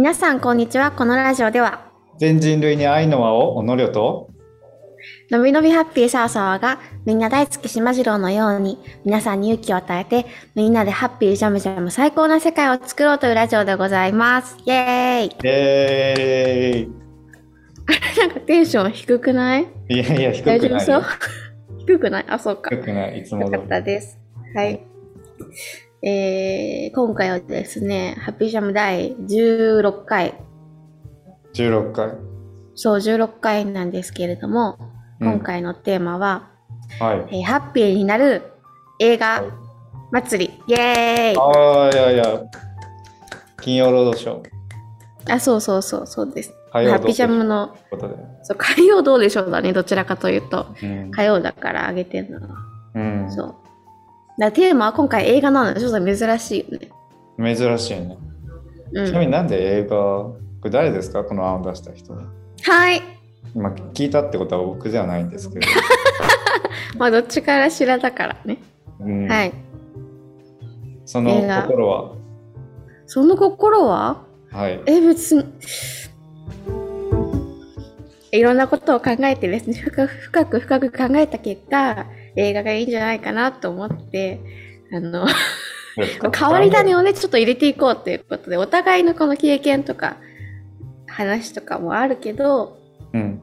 [0.00, 4.30] 皆さんこんにちはこのラジオでは全人類に愛の輪をおのりょと
[5.30, 10.24] のびのびハッピーサーサーがみんな大好きしまじろうのように皆さんに勇気を与えて
[10.54, 14.56] みんなでハッピージャムジャム最高な世界を作ろうというラジオでございます。
[14.64, 15.26] イエーイ。
[15.26, 16.88] イエ
[18.20, 19.66] なんかテンション低くない？
[19.66, 21.04] ーイいやいや低く大丈夫そう？
[21.80, 22.24] 低くない？
[22.26, 22.70] あそうか。
[22.70, 23.18] 低くない。
[23.18, 24.18] いつよかったです。
[24.54, 24.80] はい
[26.02, 30.34] えー、今回はですねハッピージャム第16回。
[31.52, 32.14] 16回。
[32.74, 34.78] そう16回なんですけれども
[35.20, 35.32] うん。
[35.32, 36.48] 今回のテーマは、
[36.98, 37.36] はい。
[37.36, 38.42] えーハッピーになる
[38.98, 39.44] 映画
[40.10, 41.36] 祭り、イエーイ。
[41.36, 42.42] ああいやいや。
[43.60, 44.50] 金曜ロードショー。
[45.28, 46.54] あそうそうそうそうです。
[46.72, 47.76] ハッピージャムの
[48.42, 50.74] そう火曜どうでしょうだねどちらかというと。
[50.82, 51.10] うん。
[51.10, 52.48] 火曜だからあげてんのは。
[52.94, 53.30] うん。
[53.30, 53.54] そう
[54.38, 57.54] だテーマは今回映画なのでちょっと珍しいよね。
[57.56, 58.18] 珍しいね。
[58.92, 62.14] うちなみになんで映画これ誰ですかこの案を出した人？
[62.14, 62.26] に
[62.62, 63.02] はい。
[63.54, 65.66] 今聞いたってことは僕ではないんですけど、
[66.98, 68.58] まあどっちからしらだからね、
[69.00, 69.28] うん。
[69.28, 69.52] はい。
[71.04, 72.12] その心は？
[73.06, 74.22] その心は？
[74.52, 74.80] はい。
[74.86, 75.44] え別に。
[78.32, 84.40] いろんなことを考えてですね深く深く深く考えた結果映画がいいんじゃないかなと思って
[84.92, 85.26] あの
[86.36, 90.16] 変わり種をねちょっと入れていこうということでお互いのこの経験とか
[91.06, 92.78] 話とかもあるけど
[93.12, 93.42] うん。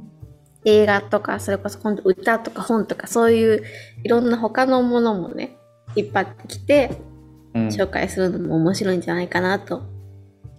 [0.66, 3.64] 映画とかそれこそ今度歌とか本とかそういう
[4.04, 5.56] いろんな他のものもね
[5.96, 6.98] 引っ張ってきて
[7.54, 7.68] うん。
[7.68, 9.84] 紹介するのも面白いんじゃないかなと。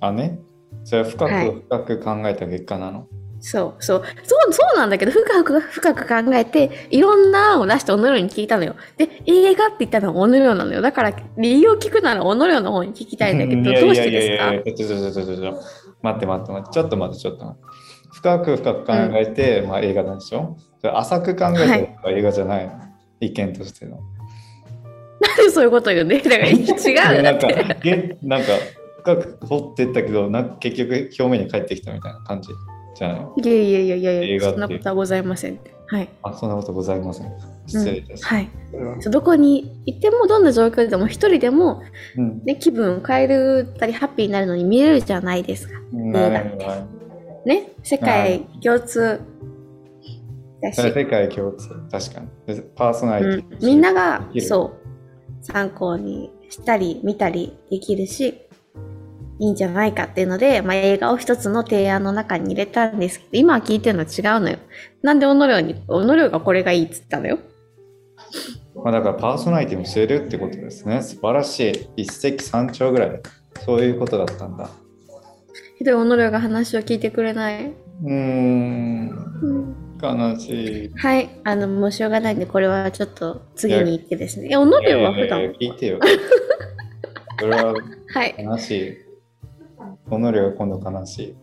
[0.01, 0.39] あね。
[0.85, 1.51] それは深はい。
[1.51, 3.07] く深く考えた結果なの、
[3.41, 4.03] そうそう。
[4.25, 8.75] そうそうなんだけど深く深く考えていろんな案を出しておのりょうに聞いたのよ。
[8.97, 10.81] で映画って言ったのはおのりょうなのよ。
[10.81, 14.45] だから理由を聞くならおのりょうの方に聞きたいんだけどどうしてですか？
[14.47, 15.61] やいやちょちょちょちょちょちょ。
[16.03, 16.73] 待って待って待って。
[16.73, 17.69] ちょっと待ってちょっと待って。
[18.13, 20.57] 深く深く考えて、まあ映画なんでしょ？
[20.83, 22.73] 浅く考えたら映画じゃないの、
[23.21, 23.99] 意見としての。
[25.21, 27.49] なんでそういうこと言うんで だから違うなんか
[28.23, 28.47] なんか
[28.99, 32.51] 深く掘ってったけどなんか結局表面に帰ってきたみたいな感じ
[32.99, 33.21] じゃない？
[33.21, 35.75] のいやいやいやいやいやそんなことはございませんって。
[35.87, 37.33] はい、あそんなことございません。
[37.67, 38.51] 失礼いたします、はい。
[38.71, 39.01] それは。
[39.01, 41.83] そうどこに行ってもどんな状況でも一人でも、
[42.17, 42.43] うん。
[42.45, 45.79] ね、気分を変えるたりハッピーになるのに見れるじゃないですか。
[47.47, 49.21] ね世界共通
[50.61, 50.83] だし。
[50.83, 51.69] 世界共通。
[51.91, 52.55] 確かに。
[52.55, 54.89] でパーソナリティ、うん、みんながそう。
[55.41, 58.43] 参考にしたり見たりできるし
[59.39, 64.59] いいんじゃないかっていうので、まあ、映画を一つの提案の中に入れたんですけど今聞いてるの違うのよ
[65.03, 67.39] なんでおのりょうにおのりょうがこれがいいっつったのよ
[68.75, 71.03] まあ、だからパーソナリティも知れるってことですね。
[71.03, 72.03] 素晴らしい。
[72.03, 73.21] 一石三鳥ぐらい。
[73.65, 74.71] そういうことだったんだ。
[75.79, 79.11] ひどいおのりょうが話を聞いてくれない、うーん、
[79.43, 80.93] うん悲しい。
[80.97, 85.99] はいあのもうしょうがないんでこれはちょっと次に行ってですねえおのりょうは普段いやいやいや聞いてよ。
[87.39, 89.08] それははい悲しい。
[90.09, 91.37] この量が今度悲しい。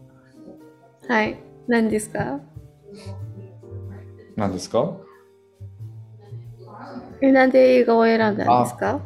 [1.08, 1.40] はい。
[1.68, 2.40] 何ですか？
[4.36, 4.98] 何ですか？
[7.22, 9.00] えなんで映画を選んだんですか？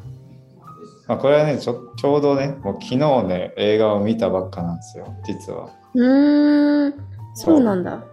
[1.08, 5.70] まあ、これはねちょ、ちょうどね、もう昨日ね、映画を見たばっかなんですよ、実は。
[5.96, 6.94] うーん。
[7.34, 8.04] そうなんだ。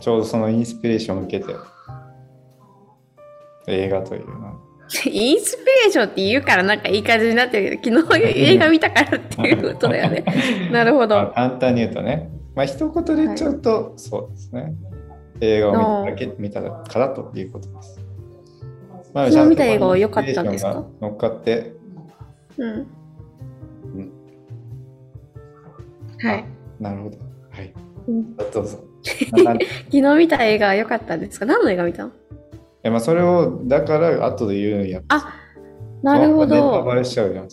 [0.00, 1.54] ちょうどそのインスピレーションを受けて、
[3.68, 4.60] 映画というの。
[5.06, 10.24] インスピレーションって言うからなんかいい感じになってるけど、昨日映画見たからっていうことだよね。
[10.70, 11.32] なるほまあど。
[11.34, 14.74] 簡単に言うとね、まあ一言でちゃうと、そうですね。
[15.40, 18.00] 映画を見ただけ見たからということです。
[19.14, 20.84] ま昨日見た映画は良かったんですか？
[21.00, 21.72] 乗っかって、
[22.58, 22.70] うん。
[22.74, 22.78] う
[23.98, 24.12] ん
[26.22, 26.44] はい。
[26.80, 27.18] なるほど。
[27.50, 27.72] はい。
[28.08, 28.78] うんどうぞ。
[29.04, 31.46] 昨日見た映画は良かったんですか？
[31.46, 32.12] 何の映画見たの？
[32.82, 35.00] やまあそれを、だから後で言うんや。
[35.08, 35.34] あ、
[36.02, 36.82] なるほど。
[36.84, 37.48] バレしちゃうじゃん。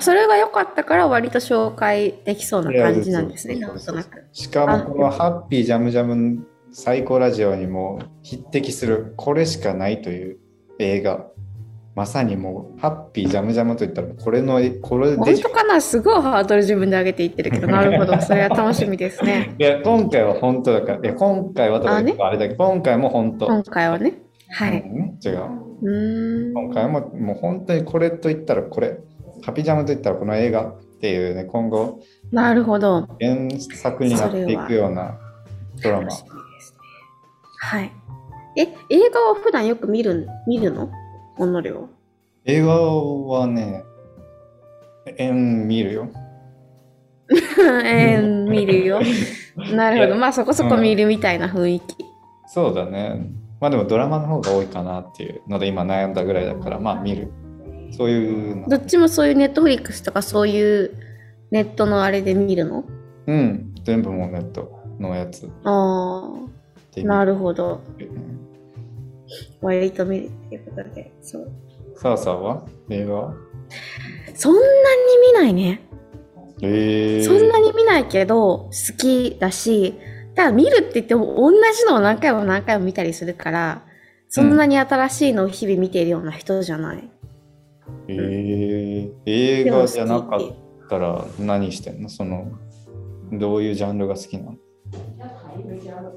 [0.00, 3.56] それが良かったから割と紹介できそうな感じなんですね。
[3.56, 4.24] なんとなく。
[4.32, 10.38] しかもこのハッピージャムジャム最高ラジオにも匹敵するこれしかないという
[10.78, 11.26] 映画。
[11.94, 15.80] まさにもうハッピージャムジャムといったらこれのこれで本当かな？
[15.80, 18.20] すごいハードル自分で上げていってるけど、 なるほど。
[18.20, 19.54] それは楽しみですね。
[19.58, 24.14] いや今回は本当だからいや今回はとかあねあれだけど今回も本当、今回はね。
[24.50, 24.80] はい。
[24.80, 25.38] うん違う
[25.82, 26.54] うーん。
[26.54, 28.98] 今回ももう本当にこれと言ったらこれ
[29.42, 31.98] ハッピージャムと言ったらこの映画っていうね今後
[32.30, 33.08] なるほど。
[33.20, 33.36] 原
[33.74, 35.18] 作になっていくような
[35.82, 36.78] ドラマ楽しみですね。
[37.58, 37.92] はい。
[38.56, 40.88] え、映画は普段よく見る見るの？
[41.40, 41.88] おのりょう。
[42.44, 43.82] 映画はね、
[45.16, 46.08] えん見るよ。
[47.84, 49.00] えー、見るよ。
[49.74, 50.16] なるほど。
[50.18, 51.96] まあそこそこ見るみたいな雰囲気。
[52.46, 53.30] そうだね。
[53.60, 57.30] まあでもドラマの方が多いかなっていうので今悩んだぐらいだからまあ見る。
[57.92, 58.68] そういうの。
[58.68, 60.90] どっちもそういうネットフリックスとかそういう
[61.50, 62.84] ネットのあれで見るの？
[63.26, 63.72] うん。
[63.84, 66.30] 全部もうネットのやつあ
[66.94, 67.32] であ、なる。
[67.32, 67.80] るほど。
[69.60, 71.12] 割と見るっていうことで。
[71.22, 71.50] そう。
[71.96, 72.66] さあさあは？
[72.88, 73.34] 映画は？
[74.34, 74.64] そんなに
[75.32, 75.82] 見ないね。
[76.62, 79.94] えー、そんなに見ないけど、好きだし、
[80.34, 83.82] ただ見るって言っても同じのを何回も何回も見たりするから、
[84.28, 87.10] そんなに新しいのを日々見ているような人じゃない。
[88.08, 90.40] えー、映画じゃなかっ
[90.88, 92.08] たら何してんの？
[92.08, 92.52] その
[93.32, 94.56] どういうジャンルが好きなの？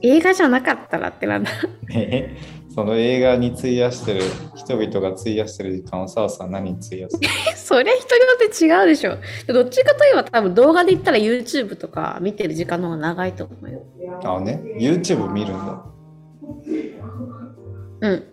[0.01, 1.51] 映画じゃなかったらってなんだ。
[1.94, 2.36] え？
[2.74, 4.22] その映画に費やしてる
[4.56, 7.20] 人々が費やしてる時間をさあさあ何に費やす
[7.56, 9.18] それ人によって違うでしょ。
[9.48, 13.81] どっちかといえば多分動画で言ったら YouTube とか見てる時間の方が長いと思うよ。
[14.24, 15.86] のあね YouTube 見るんだ
[18.02, 18.24] うん。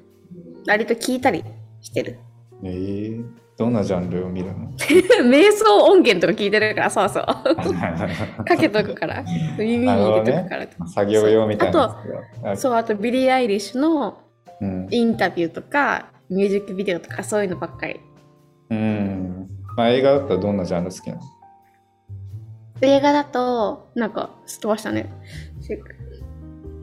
[0.67, 1.45] 割と聞いたり
[1.81, 2.19] してる。
[2.65, 3.25] えー、
[3.59, 4.71] どんなジャンルを見るの？
[5.29, 7.25] 瞑想音源とか聞いてるから、そうそう。
[8.45, 9.23] かけとくから。
[9.59, 10.67] 耳に入れとくから。
[10.89, 12.03] 作業用みたいな
[12.45, 14.19] あそう、あとビリー・アイリッシュの
[14.61, 18.01] うん、インタビューとか、ミュージックビデオとかそういうのばっかり。
[18.71, 21.23] うんまあ、映画だったらどんなジャンル好きなの？
[22.83, 25.11] 映画だと、なんか、すっ飛ばしたね。
[25.61, 25.75] せ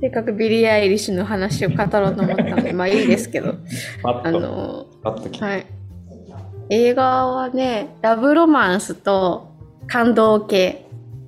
[0.09, 3.55] っかくビリー・アイリッシュの話を語ろうと思ったので、 まあいいですけど。
[4.03, 5.65] あの、はい。
[6.69, 9.53] 映画はね、ラブロマンスと
[9.87, 10.85] 感動系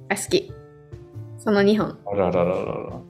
[0.08, 0.54] が好き。
[1.40, 1.98] その2本。
[2.06, 3.02] あららららら。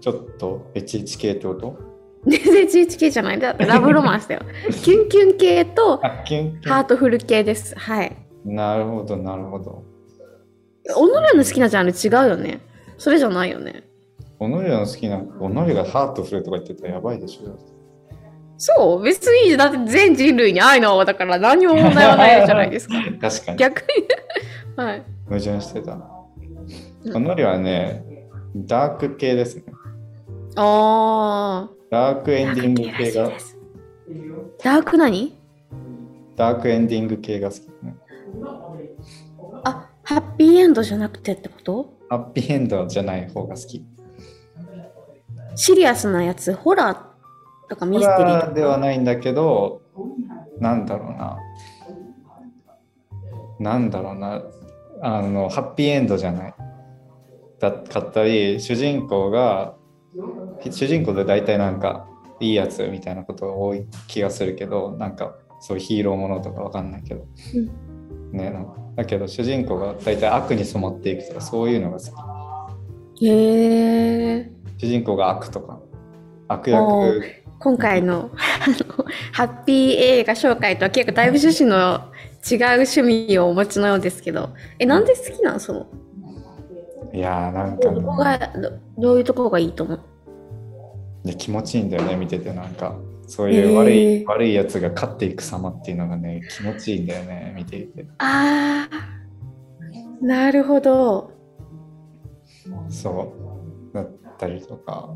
[0.00, 1.87] ちょっとエチエチ系ってこと？
[2.26, 3.38] 全然 GHK じゃない。
[3.38, 4.42] だ ラブロマンスだよ。
[4.82, 7.74] キュンキュン系とあ、キュンキュハートフル系です。
[7.78, 8.16] はい。
[8.46, 8.54] ン。
[8.54, 9.82] なるほど、なるほど。
[10.96, 12.60] おのりの好きなジャンル違うよね。
[12.96, 13.84] それじゃないよね。
[14.40, 17.56] おのりの好きな、おのりがハートフルとか言ってたらやばいでしょ。
[18.56, 19.02] そう？
[19.02, 19.56] 別に。
[19.56, 22.94] だって全人類に愛のだから何も問題はないじゃないですか。
[23.20, 23.58] 確かに。
[23.58, 23.86] 逆に。
[24.76, 25.02] はい。
[25.28, 25.92] 矛盾してた。
[25.92, 26.18] うん
[27.14, 28.04] おのりはね、
[28.56, 29.62] ダーク系ですね。
[30.56, 32.52] あダークエー。
[32.52, 33.30] ンディング系が、
[34.62, 35.38] ダーク何？
[36.36, 37.96] ダークエンディング系が好き、ね。
[39.64, 41.94] あ、ハッピーエンドじゃなくてってこと？
[42.08, 43.84] ハッピーエンドじゃない方が好き。
[45.56, 48.78] シリアスなやつ、ホラーとかミホステリーでは。
[48.78, 49.82] ないんだけど、
[50.60, 51.38] なんだろうな。
[53.58, 54.42] なんだろうな。
[55.02, 56.54] あの、ハッピーエンドじゃない。
[57.58, 59.74] だかったり、主人公が、
[60.70, 62.08] 主人公で大体なんか、
[62.40, 67.26] いいやつみたいなことが多い気がするけど、なんか、そういうヒーローものとかわかんないけど。
[68.32, 72.04] ね、なんかだけど、主人公が大体悪に染まっていくとか、そういうのが好
[73.16, 73.26] き。
[73.26, 74.52] へえ。
[74.78, 75.80] 主人公が悪とか、
[76.48, 78.30] 悪お役今回の
[79.32, 82.12] ハッピー映画紹介とは結構だいぶ趣旨の
[82.48, 85.86] 違う趣味をお持ちのようですけど、え、なんで好きなのその、
[87.12, 90.00] いやーなんかどこがど、どういうところがいいと思う？
[91.24, 92.96] ね気持ちいいんだよね見ててなんか。
[93.30, 98.06] そういう悪い、へー悪いやつが勝っていく様っていうのがね気持ちいいんだよね見ていて。
[98.18, 101.30] あー、なるほど。
[102.88, 103.34] そ
[103.92, 103.94] う。
[103.94, 105.14] だったりとか。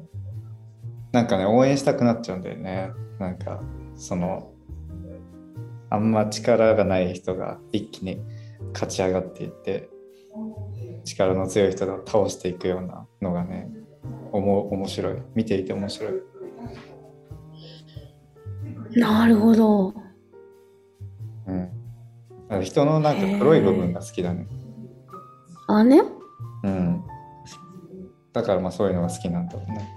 [1.13, 2.91] なんかね応援したくなっちゃうんだよね。
[3.19, 3.63] なんか
[3.95, 4.53] その
[5.89, 8.21] あんま力がない人が一気に
[8.75, 9.89] 勝ち上がっていって
[11.05, 13.71] 力の強い人が倒していくようなのがね
[14.33, 15.17] おも面白い。
[15.35, 16.13] 見ていて面白い。
[18.95, 19.95] なるほど。
[21.47, 22.63] うん。
[22.63, 24.47] 人のなんか黒い部分が好きだね。
[25.69, 26.03] あね？
[26.65, 27.03] うん。
[28.33, 29.89] だからまあそういうのが好きなんだろうね。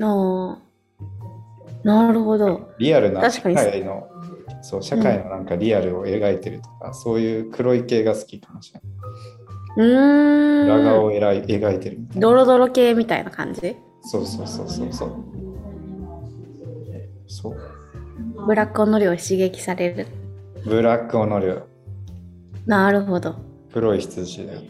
[0.00, 0.58] あー。
[1.84, 2.72] なるほど。
[2.78, 3.70] リアルな社確かに。
[3.70, 4.08] 会の
[4.62, 8.90] そう社会のなんかリアルを描いてるとか、そういう黒い系が好きかもしれない。
[9.78, 10.64] うーん。
[10.64, 11.98] 裏側を描い描いてる。
[12.16, 13.76] ドロドロ系みたいな感じ？
[14.02, 15.14] そうそうそうそうそう。
[17.26, 17.56] そう。
[18.46, 20.06] ブラックの量刺激される。
[20.64, 21.62] ブラックオノリュ
[22.66, 23.36] なるほど。
[23.72, 24.60] 黒い羊だよ。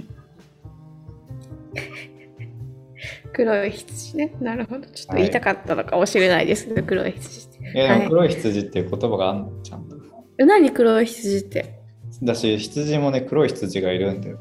[3.33, 4.35] 黒い羊ね？
[4.41, 4.87] なるほど。
[4.87, 7.59] ちょっと言いたかったのかもしれないですね、黒い羊って。
[7.77, 9.51] えはい黒い羊っていう言葉があんの？
[9.63, 9.97] ちゃんと。
[10.39, 11.79] え何黒い羊って？
[12.23, 14.39] だし羊もね黒い羊がいるんだよ。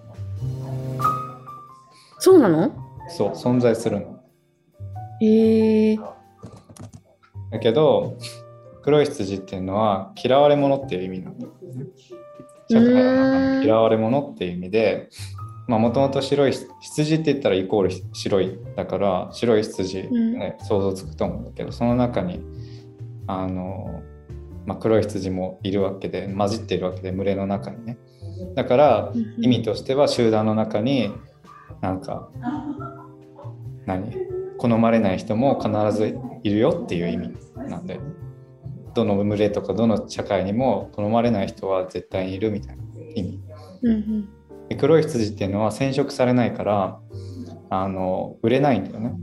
[2.19, 2.71] そうなの？
[3.09, 4.19] そう存在するの。
[5.21, 6.01] へえー。
[7.51, 8.17] だけど
[8.81, 11.85] 黒い羊っていうのは嫌われ者っていう意味なんだよね。
[12.69, 15.09] 社会の嫌われ者っていう意味で
[15.69, 22.41] もともと白い羊って言ったらイコール白いだから白い羊、ね、想像つくと思うんだけどその中に
[23.25, 24.01] あの、
[24.65, 27.97] まあ、黒い羊もいるわけで混じっているわけで群れの中にね
[28.55, 31.13] だから意味としては集団の中に
[31.81, 32.29] なんか
[33.85, 34.11] 何？
[34.57, 37.35] 好まれない人も必ずいるよっていう意味
[37.69, 37.99] なんで
[38.95, 42.83] どの群れとかどの社会にも好まれない人は絶対にいるみたいな
[43.15, 43.41] 意味。
[43.83, 44.29] うんうん。
[44.69, 46.99] で黒い羊っていうのは染色されないから
[47.69, 49.13] あの売れないんだよね。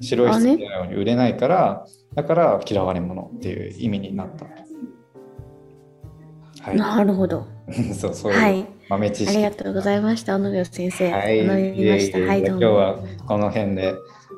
[0.00, 4.46] 白い羊のように売れないから、だから嫌われ者っていう意味になった。
[6.62, 6.76] はい。
[6.76, 7.46] なるほど。
[7.94, 8.60] そうそうはい。
[8.60, 11.12] いう豆知識ありがとうございました、小野寺先生。
[11.12, 12.18] はい、学びました。
[12.20, 12.60] はい、どうも。
[12.62, 13.94] 今日はこの辺で、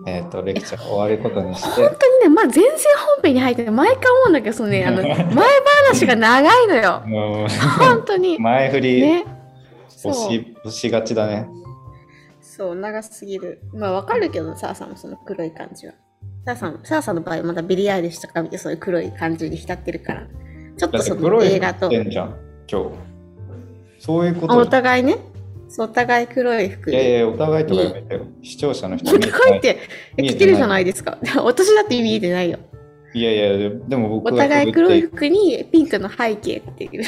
[0.07, 2.66] えー、とレクチャー終わることにして本当にね、まあ、全然
[3.14, 7.02] 本編に入って毎回思うんだけど、そのね、 あの、前話が長いのよ。
[7.78, 8.38] 本当に。
[8.40, 9.25] 前振りね。
[10.04, 10.12] 押。
[10.12, 11.49] し押しがちだね
[12.40, 13.61] そう、長すぎる。
[13.73, 15.92] まあ、わかるけど、サーさんもその黒い感じは。
[16.45, 20.26] サーさん、サーさんの場合はまだビリーアイリッシュとか見て、そういう黒い感じに浸ってるから。
[20.76, 22.35] ちょっとその映画と服着てんじゃん
[22.69, 23.10] 今日
[24.00, 25.19] そういうことじゃん互いね。
[25.78, 27.19] お互い黒い服いやいで。
[27.19, 29.78] やお互いとかやめてよ視聴者の人お互いって
[30.16, 31.19] 着てるじゃないですか。
[31.45, 32.59] 私だって見えてないよ。
[33.12, 37.04] いやいやででも僕おが互い黒い服にピンクの背景っていう、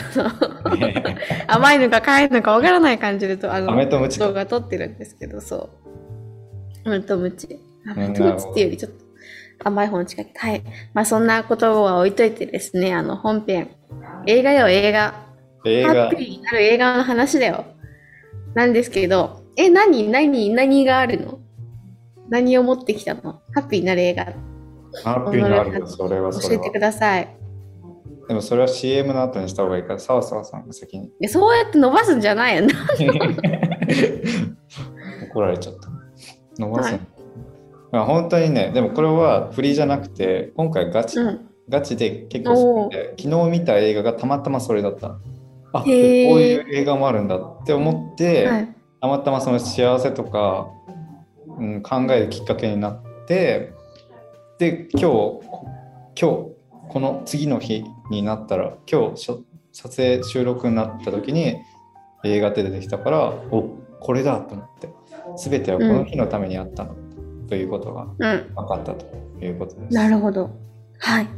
[1.46, 5.70] 甘いのか辛いのかわからない感じでとあの飴とムチか動画撮ってるんですけど、そ
[6.84, 6.88] う。
[6.88, 7.46] 飴とムチ。
[7.54, 9.04] ん飴とムチっていうよりちょっと
[9.64, 10.32] 甘い方に近い。
[10.34, 10.62] はい。
[10.92, 13.70] まあそんなことは置いといてですね、あの本編。
[14.26, 15.31] 映画よ、映画。
[15.64, 15.88] 映画。
[15.88, 17.64] ハッピーになる映画の話だよ。
[18.54, 21.38] なんですけど、え、何、何、何があるの？
[22.28, 23.40] 何を持ってきたの？
[23.54, 24.24] ハッピーになる映画。
[25.04, 25.86] ハッピーになるよ。
[25.86, 26.62] それはそれは。
[26.62, 27.36] 教えてください。
[28.28, 31.10] でもそれは CM の後にした方がいいから澤沢さんが先に。
[31.20, 32.72] でそうやって伸ばすんじゃないよな。
[35.30, 35.88] 怒られちゃった。
[36.58, 36.98] 伸ばすの、
[37.90, 41.48] まあ本当にねでもこれは振りじゃなくて今回ガチ、うん。
[41.68, 42.54] ガチで結構
[42.84, 45.18] 好きで昨日見た映画がたまたまそれだった
[45.72, 48.74] あこういう映画もあるんだって思って、はい。
[49.00, 50.68] たまたまその幸せとか、
[51.58, 53.72] うん、考えるきっかけになって
[54.58, 55.40] で今日今
[56.14, 56.54] 日こ
[56.94, 61.56] の次の日になったら今日しょ撮影収録になった時に
[62.24, 64.88] 映画って出てきたからおこれだと思って
[65.36, 66.94] 全てはこの日のためにあったの、
[67.48, 68.54] ということがうん。
[68.54, 69.06] 分かったと
[69.40, 69.94] いうことです。
[69.94, 70.50] なるほど。
[70.98, 71.28] はい。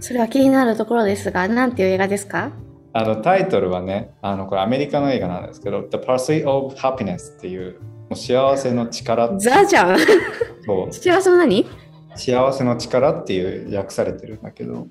[0.00, 2.50] それは気になるところですが、なんていう映画ですか？
[2.94, 9.98] あのタイトルはねあのこれアメリカの映画なんですけど「The Pursuit of Happiness」っていうもう幸せの力ザじゃん。
[10.64, 11.66] と幸せの何？
[12.14, 14.86] 幸せの力っていう訳されてるんだけど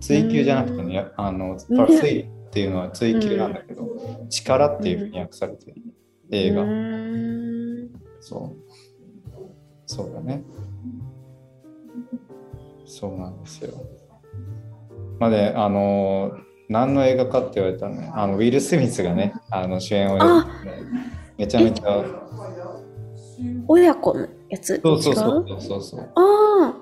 [0.00, 1.76] 追求じゃなくてねあのうん。
[1.76, 3.88] パルスイっていうのは追求なんだけど、
[4.30, 5.82] 力っていうふうに訳されてる。
[6.30, 6.64] 映画、
[8.20, 8.74] そう。
[9.86, 10.44] そうだね。
[12.86, 13.74] そうなんですよ。
[15.18, 16.30] まあねあの
[16.68, 20.82] 何の映画かって言われたらねあのウィル・スミスがねあの主演をやってて
[21.38, 22.04] めちゃめちゃ
[23.68, 24.80] 親子のやつ？
[24.82, 26.74] そうそうそ違うそうそうあ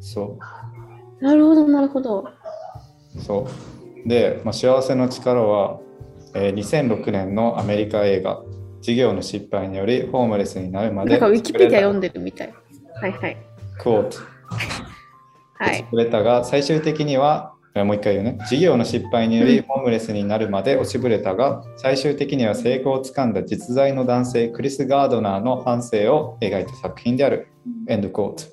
[0.00, 0.70] そうあ、
[1.20, 2.28] なるほど、なるほど。
[3.18, 3.48] そ
[4.04, 4.08] う。
[4.08, 5.80] で、まあ、幸せの力は、
[6.34, 8.42] えー2006年のアメリカ映画、
[8.82, 12.54] 事業の失敗によりホームレスになるまでなんかウィキペディア読んでるみたい。
[13.00, 13.36] はいはい。
[13.78, 14.18] クォート。
[15.54, 15.76] はい。
[15.76, 18.38] 作れたが、最終的には、えーもう一回言うね。
[18.48, 27.48] 事業の失敗によりホームレスになるまで落ちぶれたが、最終的には成功をつかんだ実在の男性、クリス・ガードナーの反省を描いた作品である。
[27.88, 28.44] エンドクォート。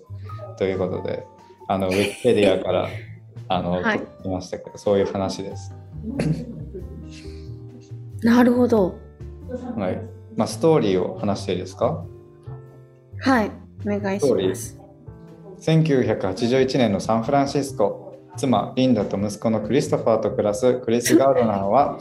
[0.57, 1.23] ということで、
[1.67, 2.87] あのウィキペディアから
[3.47, 5.71] あの、はいましたけど、そういう話です。
[8.23, 8.95] なるほど。
[9.77, 10.01] はい。
[10.35, 12.03] まあ、ストーリーを話していいですか？
[13.19, 13.51] はい。
[13.85, 14.79] お願いします。
[15.59, 18.00] 1981年のサンフランシスコ
[18.37, 21.99] 妻リンダと息子のクリストファーと暮らすクリス・ガードナーは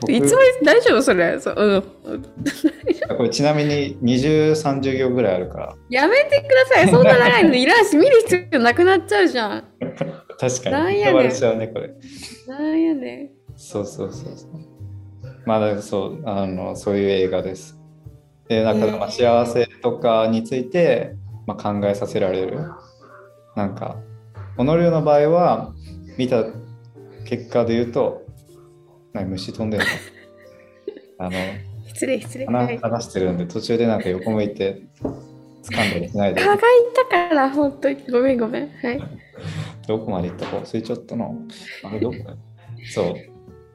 [0.00, 1.40] 僕いつも大丈夫それ。
[1.40, 2.22] そううん。
[3.16, 5.74] これちなみに2030行ぐらいあるから。
[5.90, 6.88] やめてください。
[6.88, 9.64] そんな長いのいらんし、見る必要なくなっちゃうじゃん。
[10.38, 11.58] 確かなんやねん。
[11.58, 11.94] ねこれ。
[12.46, 14.50] なんやねそうそうそうそう。
[15.44, 17.76] まあだそうあのそういう映画です。
[18.48, 22.60] でだからまあへ幸せとかについて、まあ、考えさせられる。
[23.56, 23.96] なんか
[24.58, 25.72] 己の場合は
[26.16, 26.44] 見た
[27.24, 28.26] 結果で言うと
[29.12, 29.84] 何虫飛んでる
[31.18, 31.36] の あの
[31.86, 32.46] 失礼失礼。
[32.46, 34.82] はい話話してるんで途中でなんか横向いて
[35.62, 36.58] 掴んだりしないで蚊がい
[36.94, 37.96] たから、本当に。
[38.10, 38.68] ごめんごめん。
[38.82, 39.02] はい。
[39.86, 41.34] どこまで行ったか忘れちゃったの
[41.84, 42.18] あれどこ？
[42.18, 42.36] だ
[42.92, 43.14] そう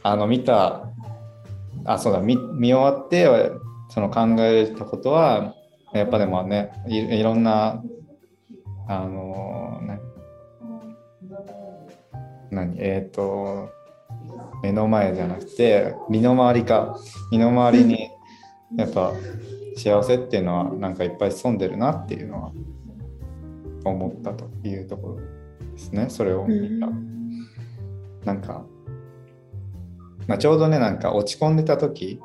[0.03, 0.89] あの見た
[1.85, 3.27] あそうだ見見終わって
[3.89, 5.55] その考えたことは
[5.93, 7.83] やっぱでもねいいろんな
[8.87, 9.99] あの何
[12.53, 12.75] 何？
[12.79, 13.69] えっ、ー、と
[14.61, 16.97] 目の前じゃなくて身の回りか。
[17.31, 18.09] 身の回りに
[18.77, 19.13] やっぱ
[19.75, 22.51] 幸せっていうのはなんかいっぱい潜んでるなっていうのは
[23.85, 26.07] 思ったというところですね。
[26.09, 26.89] それを見た。
[28.25, 28.65] なんか、
[30.27, 32.19] まあ、ちょうどねなんか落ち込んでた時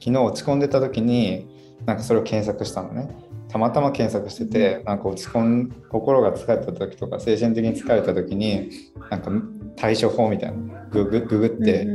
[0.00, 1.46] 昨日落ち込んでた時に
[1.84, 3.10] なんかそれを検索したのね
[3.48, 8.70] たまたま検索しててなんか落ち込ん心が疲れた時とか精神的に疲れた時に
[9.10, 9.30] なんか
[9.76, 11.86] 対処法みたいなググググって、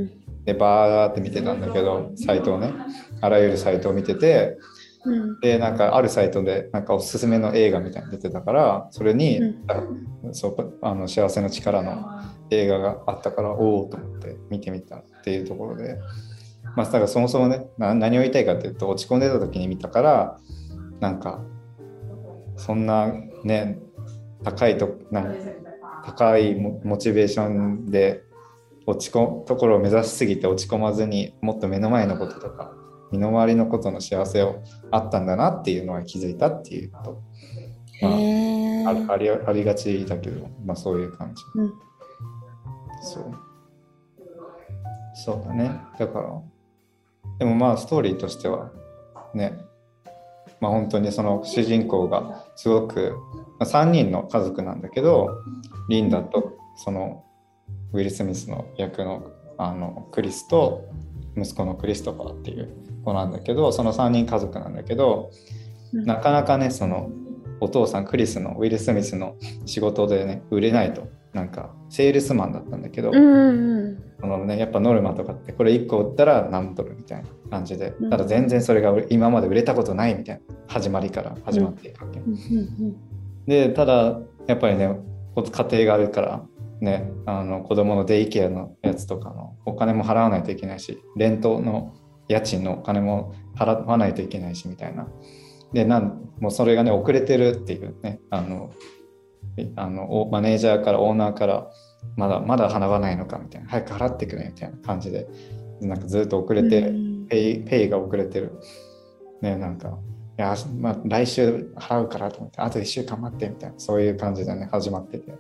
[0.46, 2.74] でバーって見てたんだけどサイトをね
[3.22, 4.58] あらゆるサイトを見てて、
[5.42, 16.00] でなんかあるサイトでなんかおすすめの映画みたいに出てたからそれに、うん、そうあの幸せの力の映画があったからおおと思って見てみたっていうところで。
[16.78, 20.40] まあ、だからそもそもね何を言いたいかっていうと落ち込んでた時に見たから
[21.04, 21.44] なんか
[22.56, 23.12] そんな
[23.44, 23.78] ね
[24.42, 25.36] 高いとなん
[26.06, 28.24] 高いモチベーションで
[28.86, 32.72] 落ち込むところを目指しすぎて落ち込まずにもっと目の前のこととか
[33.12, 37.22] 身の回りのことの幸せをあったんだなっていうのは気づいたっていうと、
[38.02, 41.74] まあ、ありありがちだけど、まあ、そういう感じ、うん、
[43.02, 43.36] そう。
[45.16, 45.82] そうだね。
[46.00, 46.42] だから
[47.40, 48.72] でもまあストーリーとしては
[49.34, 49.58] ね
[50.64, 53.18] まあ本当にその主人公がすごく、
[53.60, 55.44] まあ、3人の家族なんだけど
[55.90, 57.26] リンダとその
[57.92, 60.86] ウィル・スミスの役のあのクリスと
[61.36, 62.70] 息子のクリストファーっていう
[63.04, 65.32] 子なんだけどその3人家族なんだけど
[65.92, 67.12] なかなかねその
[67.60, 82.96] お父さんクリスのウィル・スミスの仕事でね売れないとなんかセールスマンだったんだけど、うんうん、そのね、やっぱノルマとかってこれ1個売ったら何ドルみたいな感じでただ全然それが今まで売れたことないみたいな始まりから始まっていくわけ、うん、
[83.48, 85.00] でただやっぱりね
[85.36, 86.44] 家庭があるから
[86.82, 91.96] ねあの子供のデイケアのやつとかのお金も払わないといけないしレントの
[92.28, 95.08] 家賃のお金も払わないといけないしみたいな。
[95.74, 98.72] でなんもうそれがね遅れてるっていうねあの
[99.76, 101.68] あのマネージャーからオーナーから
[102.16, 105.28] まだまだ払わないのかみたいな早く払ってくれみたいな感じで
[105.82, 106.94] なんかずっと遅れて、
[107.28, 108.60] ペイペイが遅れてる。
[109.42, 110.00] ねなんか
[110.38, 115.34] いや、まあ、来週払うからと思ってあと1週間待ってみたいなそういう感じでね始まってて。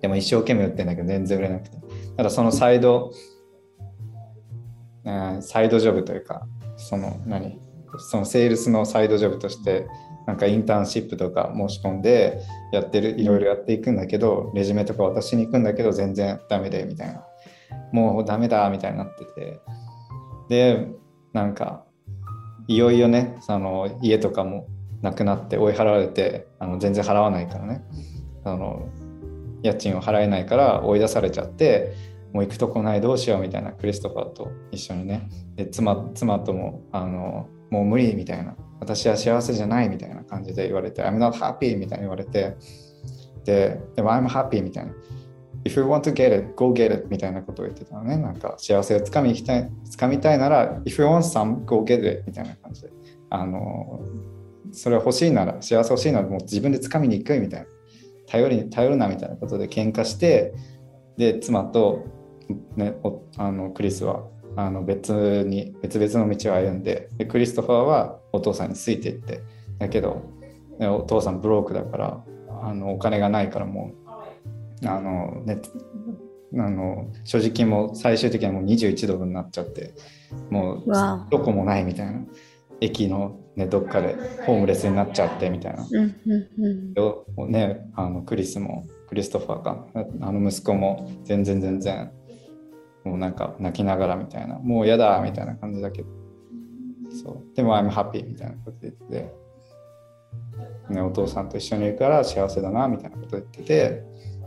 [0.00, 1.78] でも一生懸命売ってんだけど全然売れなくて。
[2.16, 3.10] ただそのサイド、
[5.04, 7.58] うん、サイドジョブというかその何？
[7.98, 9.86] そのセールスのサイドジョブとして
[10.26, 12.40] なんかインターンシップとか申し込んで
[12.72, 17.24] やってるいろいろやっていくんだけどレジュメとか渡しに行くんだけど全然ダメでみたいな。
[17.92, 19.60] もうダメだみたいになってて。
[20.48, 20.88] で
[21.32, 21.84] なんか
[22.68, 24.68] いよいよねその家とかも
[25.02, 27.82] なくなって追い払われてあの全然払わないからね。
[28.44, 28.88] あの
[29.62, 31.94] 家賃を払えないから追い出されちゃって
[32.34, 35.28] もう行くとこないどうしようみたいなクリストファーと一緒にね。
[35.56, 42.56] で妻妻ともあのもう無理みたいな私は幸せじゃないみたいな感じで言われて I'm not happy みたいに言われて
[43.44, 44.92] ででも I'm happy みたいな。
[45.64, 48.18] If you want to get it, go get it みたいなことを言ってたのね。
[48.18, 52.90] なんか幸せをつかみたい掴みたいなら If you want some, go get it みたいな感じで。
[53.30, 54.00] あの
[54.72, 57.66] それ欲しいなら幸せ欲しいならもう自分で掴みに行くみたいな。
[58.26, 60.54] 頼りに頼るなみたいなことで喧嘩して
[61.16, 62.04] で妻と、
[62.76, 62.94] ね、
[63.36, 64.24] あのクリスは
[64.56, 69.42] あの別に別々の道を歩んででクリストファーはお父さんについていって。
[69.78, 70.22] だけど
[70.80, 72.24] お父さんブロークだから
[72.62, 73.92] あのお金がないからも
[74.82, 75.60] うあの、ね、
[76.54, 79.94] あの所持金も最終的にはもう21ドルになっちゃって
[80.50, 80.92] もう
[81.30, 82.20] どこもないみたいな。
[82.80, 85.86] 駅の、ね、どっかでホームレスになっちゃってみたいな、
[87.46, 89.86] ね、あのクリスもクリストファーか。
[90.20, 92.10] あの息子も全然全然
[93.04, 96.08] もうなんか泣きながらみたいなもう嫌だみたいな感じだけど。
[97.22, 97.56] そう。
[97.56, 99.34] でも I'm happy みたいなこと言ってて、
[100.90, 104.02] ね、お父さんと一緒にいるから幸せだなみたいなこと言ってて。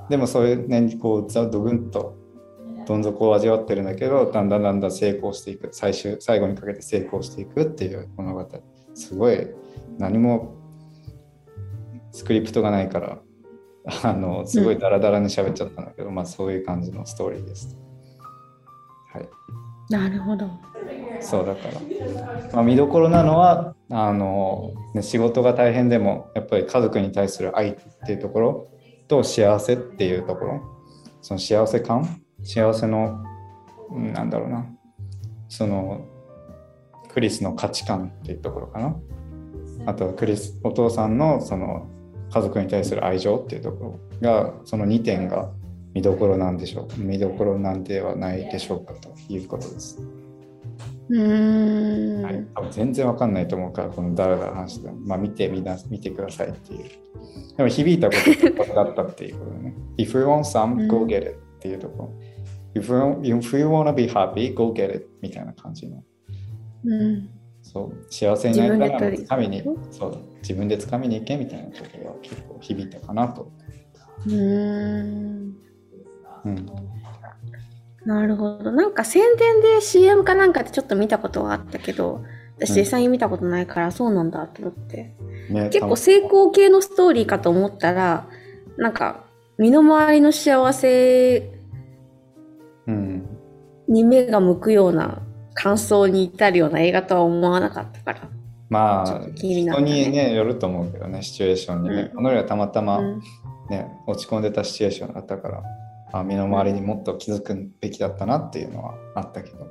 [0.09, 2.15] でもそういうねこうドグンと
[2.85, 5.69] どん底を味わってるんだけどだんだんだんだん成功していく。
[5.71, 8.47] 最終最後にかけて成功していくっていう物語。
[8.93, 9.47] すごい
[9.97, 10.55] 何も
[12.11, 13.19] スクリプトがないから
[14.03, 17.77] あのすごいダラダラに喋っちゃったんだけど、うん、まあそういう感じのストーリーです。
[19.17, 19.29] はい、
[19.89, 20.49] なるほど。
[21.19, 21.81] そうだから、
[22.53, 27.75] まあ、見どころなのはあの、ね、仕事が大変でもやっぱり家族に対する愛っ
[28.05, 28.71] ていうところ
[29.07, 30.77] と幸せっていうところ。
[31.21, 33.23] その幸せ感幸せの
[33.91, 34.65] なんだろうな。
[35.49, 36.05] その
[37.09, 38.95] クリスの価値観っていうところかな。
[39.85, 41.87] あとはクリスお父さんのその
[42.31, 45.49] 家族に対する愛情っていうところがその2点が
[45.97, 47.01] 見どころなんでしょう。
[47.01, 49.99] 見どころなんではないでしょうかということです。
[51.09, 56.83] うーん、はい、多分全然わかんないと思うからこのダラダラ話してまあ見てみな見てくださいっていう。
[57.57, 58.15] でも響いたこ
[58.63, 59.73] とだったっていうことね。
[59.97, 62.13] If you want some, go get it っていうとこ。
[62.75, 66.03] ろ If you, if you wanna be happy, go get it みたいな感じの。
[66.85, 67.29] うん、
[67.63, 68.05] そう。
[68.11, 70.17] 幸せになりたら掴みにそう。
[70.43, 73.51] 自分で掴みに行けみたいなところは結構響いたかなと、
[74.27, 75.66] うーん
[76.45, 76.65] うん、
[78.05, 78.71] なるほど。
[78.71, 82.23] なんか宣伝で CM かなんかでちょっと見たことはあったけど、
[82.57, 85.13] 私実際に見たことないからそうなんだと思って。
[85.49, 88.27] ね結構成功系のストーリーかと思ったら、
[88.77, 89.23] なんか
[89.57, 91.51] 身の回りの幸せ
[92.87, 93.27] うん。
[93.87, 95.21] に目が向くような
[95.53, 98.29] 感想に至るような映画とは思わなかったから。
[98.69, 102.15] まあちょっと気になった人ねにねよると思うけどねシチュエーションにね、うん。
[102.15, 103.21] この世はたまたま、うん。
[103.69, 105.63] ね、落ち込んでたシチュエーションだったから、
[106.13, 109.67] あ身の回りにもっと気づくべきだったなっていうのはあったけど、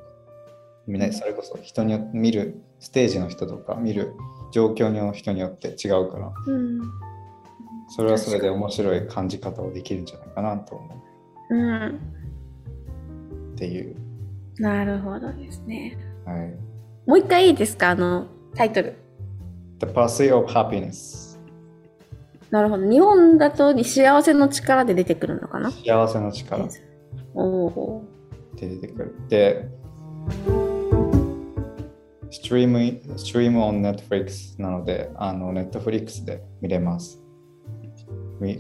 [0.87, 4.15] みんなそれこそ人によって見るステージの人とか見る
[4.53, 6.81] 状況の人によって違うから、うん。
[7.89, 11.03] それはそれで面白い感じ方をできるんじゃないかなと思
[11.51, 11.61] うん。
[11.61, 12.01] う
[13.55, 13.97] っていう。
[14.59, 15.97] なるほどですね。
[16.25, 16.55] はい、
[17.07, 17.91] もう一回いいですか？
[17.91, 18.95] あの、タイトル。
[19.81, 21.26] The Pursuit of Happiness
[22.57, 22.91] なるほど。
[22.91, 25.71] 日本だと幸せの力で出てくるのかな？
[25.71, 26.69] 幸せの力っ
[27.35, 28.05] おお
[28.57, 29.15] て出てくる。
[29.29, 29.69] で、
[32.31, 37.23] ストリーム、ストリーム on Netflix なので、あの、Netflix で見れます。
[38.41, 38.57] み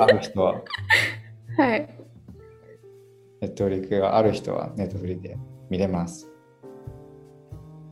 [0.00, 1.60] あある人は、ー。
[1.62, 1.98] はい。
[3.42, 5.36] Netflix がある人は Netflix で
[5.68, 6.30] 見れます。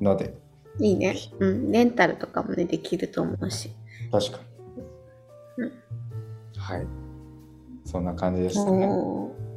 [0.00, 0.34] ので、
[0.80, 1.14] いいね。
[1.40, 1.70] うん。
[1.70, 3.70] レンタルとかもね、できると思うし。
[4.10, 4.55] 確かに。
[5.58, 5.72] うん
[6.58, 6.86] はい。
[7.84, 8.88] そんな感じでしたね。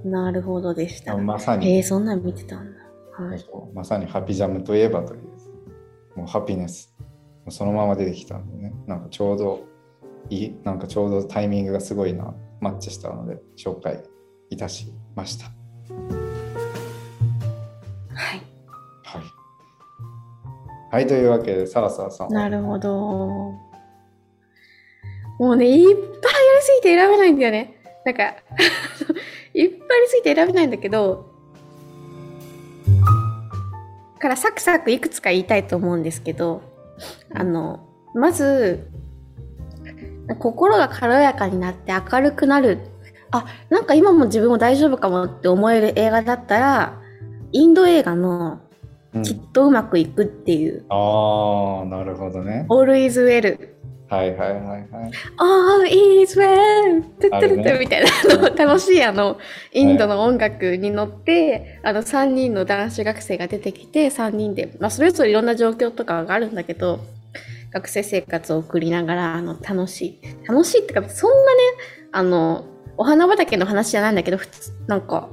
[0.05, 1.17] なるほどでした。
[1.17, 2.79] まさにえー、そんなん見てたんだ。
[3.23, 3.45] はい。
[3.73, 5.21] まさにハピジャムといえばという、
[6.15, 7.05] もうハピネス、も
[7.47, 9.65] うそのまま出てきたんでね、なんかちょうど
[10.29, 14.03] いい、なんかちょうどタイミングがすごいな、マッチしたので紹介
[14.49, 15.45] いたしました。
[15.45, 15.51] は
[18.35, 18.41] い。
[19.03, 19.23] はい。
[20.91, 22.33] はい、というわけで、サラサラさんは。
[22.33, 23.68] なるほど。
[25.39, 27.82] もうね、いっぱいありすぎて選べないんだよね。
[28.06, 28.23] なんか、
[29.56, 31.30] いっぱいありすぎて選べないんだけど、
[34.19, 36.62] からサクサクいくつか言いたいと思うんですけど、
[37.34, 37.80] あの、
[38.13, 38.88] まず、
[40.38, 42.80] 心が軽やかになって明るくなる。
[43.32, 47.02] あ、なんか今も自分も大丈夫かもって思える映画だったら、
[47.52, 48.60] インド映画の
[49.13, 52.67] うんきっとうまくいくっていう、ああ、なるほどね。
[52.69, 53.78] Always Well。
[54.09, 55.11] はいはいはいはい。
[55.37, 57.03] All is well!
[57.19, 58.09] てっててみたいな、
[58.47, 59.37] あの楽しいあの、
[59.71, 66.99] インドの音楽に乗って、あの、3人の男子学生が出てきて、3人で、まあ、それぞれいろんな状況とかがあるんだけど、
[67.71, 70.47] 学生生活を送りながら、あの、楽しい。
[70.47, 71.61] 楽しいってか、そんなね、
[72.11, 72.65] あの、
[72.97, 75.29] お花畑の話じゃないんだけど、普通、なんか、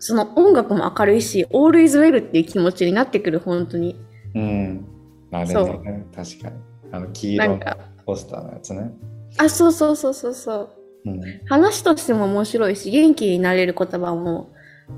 [0.00, 3.96] その音楽も明るいし、All is well っていう気持ちになってくる、本当に。
[4.34, 4.86] うん。
[5.30, 6.56] あれそね、確かに。
[6.92, 7.60] あの黄色の
[8.04, 8.90] ポスターのやつね。
[9.38, 10.70] あ、そうそうそうそうそう。
[11.06, 11.20] うん。
[11.46, 14.50] 話としても面白いし、元気になれる言葉も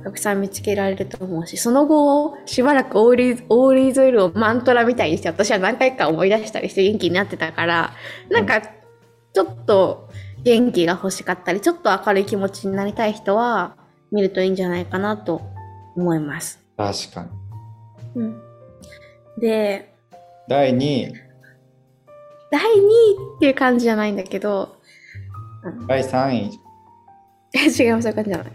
[0.05, 7.93] たくさん見つけられると思うし、その後、しばらくオーリーズ、オーリーズオイルをマントラみたいにして、私は何回か思い出したりして元気になってたから、
[8.31, 10.09] なんか、ちょっと
[10.43, 13.77] 元気が欲しかったり、ちょっと明るい気持ちになりたい人は、
[14.11, 15.43] 見るといいんじゃないかなと
[15.97, 16.61] 思います。
[16.77, 17.29] 確か
[18.15, 18.23] に。
[18.23, 18.41] うん。
[19.39, 19.95] で、
[20.49, 21.15] 第2位、
[22.51, 24.77] 第2位っていう感じじゃないんだけど、
[25.87, 26.61] 第3位、
[27.55, 28.47] 違います、そういう感じじゃない。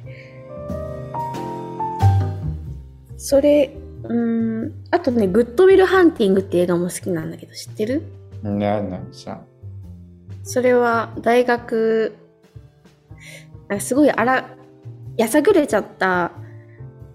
[3.17, 8.03] それ、うーん、あとね、グッドウィルハンティングっていう映画も好きなんだけど、知ってる？
[10.43, 12.15] それは大学、
[13.79, 14.49] すごいあら、
[15.15, 16.31] やさぐれちゃった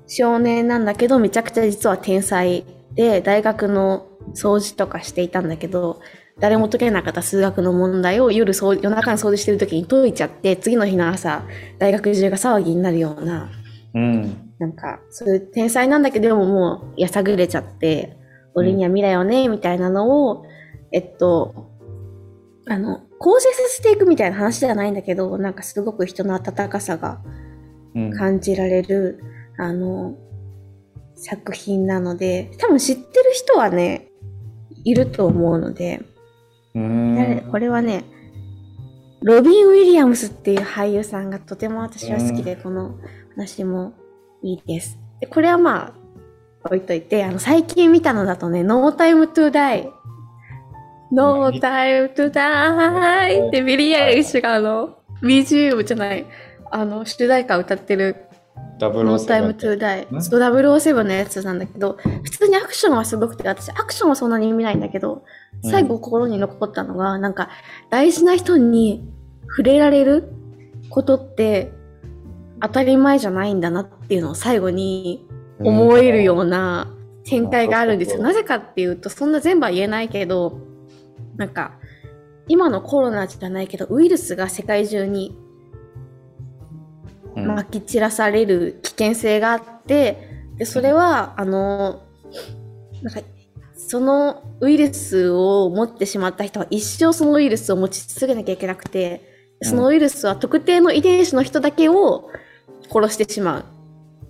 [0.07, 2.65] 少年なんだけど、めちゃくちゃ実は天才
[2.95, 6.01] で、大学の掃除とかしていたんだけど、
[6.41, 11.43] 誰も解けなかった数学の問題を夜そう夜中に掃除してる時に解いちゃって、次の日の朝、
[11.79, 13.51] 大学中が騒ぎになるような、
[13.95, 14.53] うん。
[14.59, 18.17] なんか、そういう天才なんだけど、でももうやさぐれちゃって、
[18.55, 20.45] 俺には未来をね、みたいなのを、
[20.93, 21.71] えっと、
[22.69, 27.21] あの、構成させていくみたいな話ではないんだけど、なんかすごく人の温かさが
[27.95, 28.11] うん。
[28.13, 29.21] 感じられる、
[29.57, 30.17] あの、
[31.15, 34.09] 作品なので、多分知ってる人はね、
[34.85, 36.01] いると思うので、
[37.51, 38.05] これはね、
[39.23, 42.97] ロビン・ウィリアムスっていう俳優さんがとても私は好きで、この
[43.37, 43.93] 話も
[44.43, 44.99] いいです。
[45.21, 45.93] でこれはまあ、
[46.65, 49.91] 置いといて、あの、最近見たのだとね、No Time to Die。
[51.11, 56.27] No Time to Die ってビリー・アイリッシュがあの、BGM じゃない、
[56.71, 58.28] あの、主題歌を歌ってる
[58.79, 60.13] No Time to Die。
[60.13, 65.25] ねそう、007のやつなんだけど、普通にアクションはすごくて、私アクションはそんなに見ないんだけど、
[65.63, 67.51] 最後心に残ったのが、なんか、
[67.91, 69.09] 大事な人に
[69.49, 70.33] 触れられる
[70.91, 71.73] ことって、
[72.61, 75.27] 当たり前じゃないんだなっていうのを最後に
[75.61, 76.93] 思えるような
[77.25, 78.19] 展開があるんですよ。
[78.19, 80.61] うんなぜかっていうと、そんな全部は言えないけど、
[81.37, 81.73] なんか、
[82.49, 85.48] 今のコロナじゃないけど、ウイルスが世界中にうん
[87.55, 92.03] まき散らされる危険性があって、で、それは、あの、
[93.03, 93.21] なんか、
[93.77, 99.23] そのウイルスを持ってしまった人は一生そのウイルスを持ち続けなきゃいけなくて、
[99.63, 102.31] そのウイルスは特定の遺伝子の人だけを
[102.91, 103.65] 殺してしまう。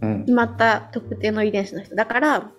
[0.00, 1.96] うん決まった特定の遺伝子の人。
[1.96, 2.52] だから、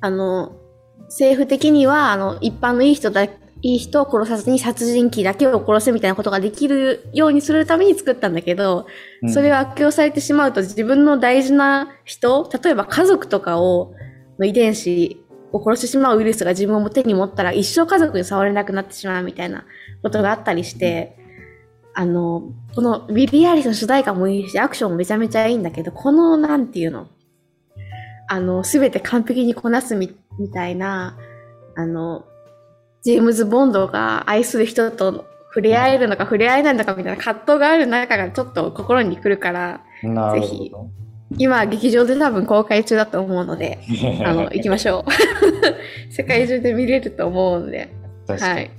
[0.00, 0.56] あの、
[1.02, 3.28] 政府的には、あの、一般のいい人だ、
[3.62, 8.86] いい人を殺さずに殺人鬼だけを殺すみたいなことができるようにするために作ったんだけど、
[9.22, 9.32] うん。
[9.32, 13.94] それを悪用されてしまうと自分の大事な人、例えば家族とかを、
[14.38, 19.64] の遺伝子を殺してしまうウイルスが自分を手に持ったら一生家族に触れなくなってしまうみたいな
[20.02, 21.16] ことがあったりして、
[21.94, 22.42] あの、
[22.74, 27.06] このビリー・アリスの主題歌もいいし、アクションもめちゃめちゃいいんだけど、この、なんていうの、
[28.28, 31.16] あの、すべて完璧にこなすみみたいな、
[31.76, 32.24] あの、
[33.02, 40.88] ジェームズ・ボンドが愛する人と触れ合えるのか触れ合えないのかみたいな葛藤がある中がちょっと心に来るから、ぜひほ
[41.38, 43.78] 今劇場で多分公開中だと思うので、
[44.20, 44.24] ど。
[44.26, 45.12] あの、行きましょう。
[46.12, 47.90] 世界中で見れると思うので、
[48.28, 48.70] はい。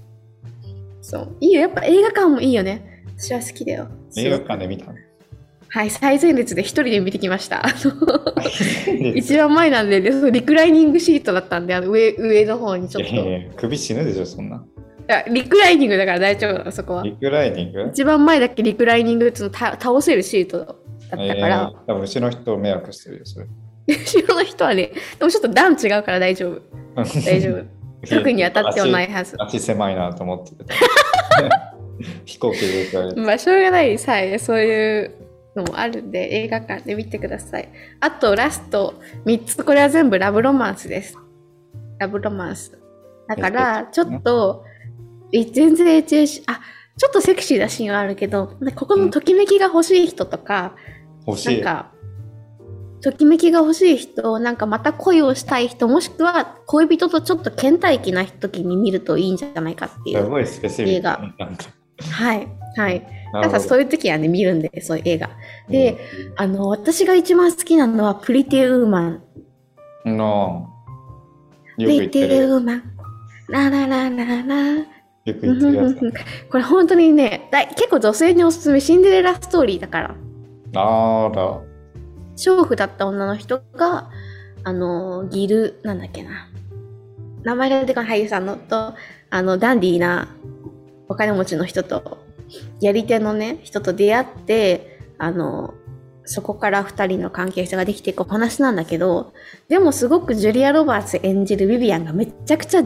[1.02, 1.36] そう。
[1.40, 1.62] いいよ。
[1.62, 3.04] やっぱ映画館もいいよね。
[3.18, 3.88] 私は好きだよ。
[4.18, 5.03] 映画館で見たの？
[5.74, 7.66] はい、最前列で一人で見てきました。
[9.16, 13.10] 一番前なんで、リクライニングシートだったんで、あの上上の方にちょっと。
[13.10, 14.64] いやいや首死ぬでしょ、そんな。
[15.08, 17.04] やリクライニングだから大丈夫だ、そこは。
[17.04, 17.90] リクライニング？
[17.92, 20.68] 一番前だっけリクライニングっていうのた倒せるシートだっ
[21.10, 23.48] たから、えー多分後ろの人迷惑してるよ、それ。
[23.88, 26.62] 後ろの人はね、でもちょっと段違うから大丈夫。
[27.26, 27.66] 大丈夫。
[28.08, 29.36] 特に当たってはないはず。
[29.40, 30.76] 足足狭いなと思ってた。
[32.26, 34.10] 飛行機でまあ、しょうがないです。
[34.10, 34.40] はい。
[34.40, 35.23] そういう
[35.56, 37.70] のもあるんで、映画館で見てください。
[38.00, 41.18] あと、ラスト3つ、これは全部ラブロマンスです。
[42.00, 42.78] ラブロマンス。
[43.28, 44.66] だから、ちょっと、
[45.32, 46.60] え全然 HH、あ、
[46.98, 50.76] ちょっとセクシーなシーンはあるけど、ここのときめきが欲しい人とか、
[51.26, 51.62] 欲しい。
[51.62, 51.92] なんか、
[53.02, 60.18] ときめきが欲しい人、なんかまた恋をしたい人、もしくは恋人とちょっと倦怠期な時に見るといいんじゃないかっていう。
[60.90, 61.20] 映画
[62.12, 62.48] はい。
[62.78, 63.23] はい。
[63.34, 65.30] なるほどなんかそういう時はね、見るんで、そういう映画。
[65.68, 65.98] で、
[66.36, 69.24] あの、私が一番好きなのは、プリティウーマン。
[70.06, 70.70] うんの
[71.78, 72.48] プリティウる。
[72.58, 72.84] ーマン。
[73.50, 74.74] ラララララ。
[75.26, 76.20] よく言ってるやつだ。
[76.52, 80.16] これ本当にね、だい結構女性におすすめ、シンデレラストーリーだから。
[80.76, 81.62] あら。
[82.36, 84.10] 娼婦だった女の人が、
[84.64, 86.50] あの、ギル、なんだっけな。
[87.44, 88.94] 名前が出てこない俳優さんのと、
[89.32, 90.28] あの、ダンディーな
[91.10, 92.23] お金持ちの人と、
[92.80, 95.74] やり手のね、人と出会って、あの、
[96.26, 99.34] そこから二人の関係性ができていくお話なんだけど、
[99.68, 102.84] でもすごくジュリア・ロバーツ演じるビビアンがめっちゃくちゃ、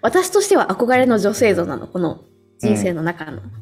[0.00, 2.22] 私としては憧れの女性像なの、この
[2.58, 3.38] 人生の中の。
[3.38, 3.52] うん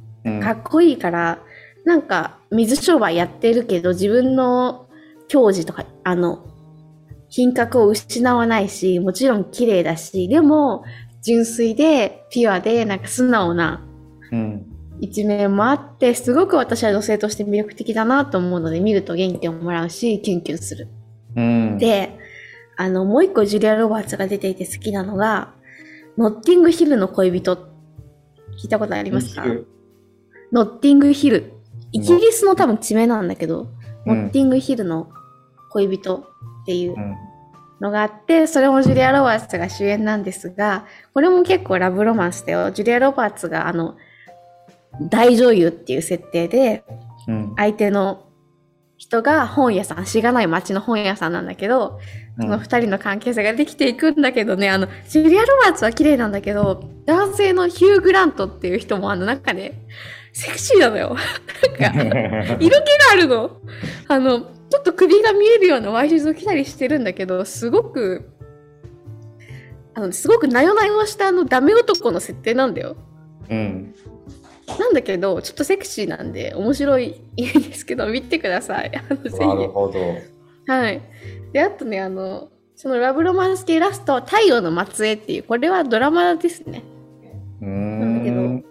[0.40, 1.38] かっこいいから、
[1.86, 4.86] なんか水商売やってるけど自分の
[5.28, 6.46] 矜持とか、あの、
[7.30, 10.84] 品格を失わないし、もちろん綺麗だし、でも
[11.22, 13.82] 純粋でピュアでなんか素直な
[14.30, 14.66] うん。
[15.00, 20.88] 一面もあって、すごく私は女性として魅力的だなと思うので見ると元気をもらうし、キュンキュンする。
[21.36, 21.78] うん。
[21.78, 22.18] で、
[22.76, 25.54] あの、もう一個ジュリア・ロバーツが出ていて好きなのが、
[26.18, 27.56] ノッティングヒルの恋人。
[28.62, 29.44] 聞いたことありますか？
[30.52, 31.54] ノッティングヒル。
[31.92, 35.10] イギリスの多分地名なんだけど、うんノッティングヒルの
[35.70, 36.24] 恋人っ
[36.66, 37.16] ていううん。
[37.80, 40.84] のがあって、それもジュリア・ロバーツが主演なんですが、
[41.14, 42.70] これも結構ラブロマンスだよ。
[42.70, 43.96] ジュリア・ロバーツがあの、
[45.00, 46.84] 大女優っていう設定で、
[47.28, 47.52] うん。
[47.56, 48.26] 相手の
[48.96, 51.98] 人が本屋さん、しがない町の本屋さんなんだけど、
[52.38, 59.72] その二人の関係性ができていくんだけどね、あの、ジュリア・ロバーツは綺麗なんだけど、男性のヒュー・グラントっていう人もあの、なんかね、
[60.32, 61.16] セクシーなのよ。
[61.78, 63.56] なんか、 色気があるの。
[64.08, 68.30] あの、ちょっと首が見えるようなワイシャツを着たりしてるんだけど、すごく、
[69.94, 72.96] あの、すごくなよなよしたあのダメ男の設定なんだよ。
[73.48, 73.94] うん。
[74.78, 78.92] なんだけど、ちょっとセクシーなんで、面白いんですけど、見てください。
[78.94, 80.00] あのぜひなるほど。
[80.66, 81.00] はい。
[81.52, 86.82] で、あとね、あの、そのラブロマンス系ラストは太陽の末裔っていう、これはドラマですね。
[87.60, 88.64] なんだけどん。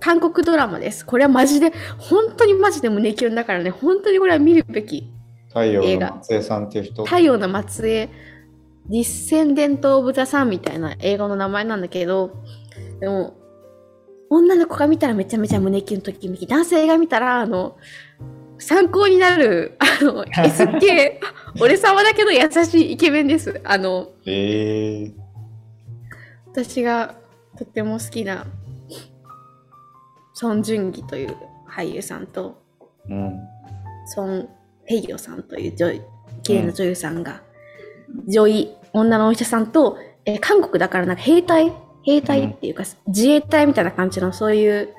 [0.00, 1.04] 韓国ドラマです。
[1.04, 5.12] これはマジで、本当にマジで胸キュンだからね、本当にこれは見るべき。
[5.48, 7.04] 太陽映画の松江さんっていう人。
[7.04, 8.08] 太陽の末裔、
[8.88, 12.42] ディッセンデント・オブ・ザ・サンみたいな映画の名前なんだけど、
[13.00, 13.34] でも、
[14.30, 17.76] 女の子が見たらめちゃめちゃ胸キュンときめき、男性が見たら、あの、
[18.58, 21.20] 参考になる、あの、S 系、
[21.60, 23.60] 俺様だけど優しいイケメンです。
[23.64, 25.12] あの、ええ
[26.52, 27.14] 私が
[27.58, 28.46] とっても好きな、
[30.34, 31.36] ソン・ジュンギという
[31.68, 32.62] 俳優さんと、
[33.08, 33.38] うん。
[34.06, 34.48] ソン・
[34.84, 36.02] ヘギョさんという女優
[36.42, 37.42] 綺麗な女優さんが、
[38.26, 41.72] 女医、女のお医者さんと、えー韓国だからなんか兵隊
[42.06, 44.94] 兵隊っていうか、自衛隊みたいな感じのそういう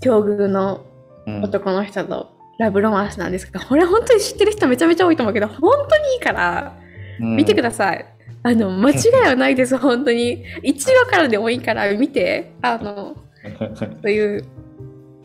[0.00, 0.86] 境遇の
[1.26, 1.44] うん。
[1.44, 6.76] 男の人とラブロマンスなんですが、これ本当に知ってる人めちゃめちゃ多いと思うけど、本当にいいから、
[7.18, 8.06] 見てくだださい。
[8.42, 10.44] あの、間違いはないです、 本当に。
[10.62, 13.16] 1話からでもいいから見て、あの。
[14.02, 14.44] という、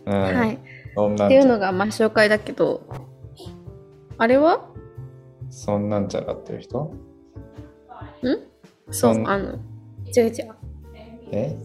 [0.06, 0.14] うん。
[0.14, 0.54] はい。
[0.56, 2.82] っていうのがまあ紹介だけど、
[4.18, 4.68] あれは？
[5.50, 6.80] そんなんちゃらっていう人？
[6.80, 6.94] ん？
[8.90, 9.60] そうそ、んあの、
[10.16, 10.56] 違う違う。
[11.32, 11.56] え？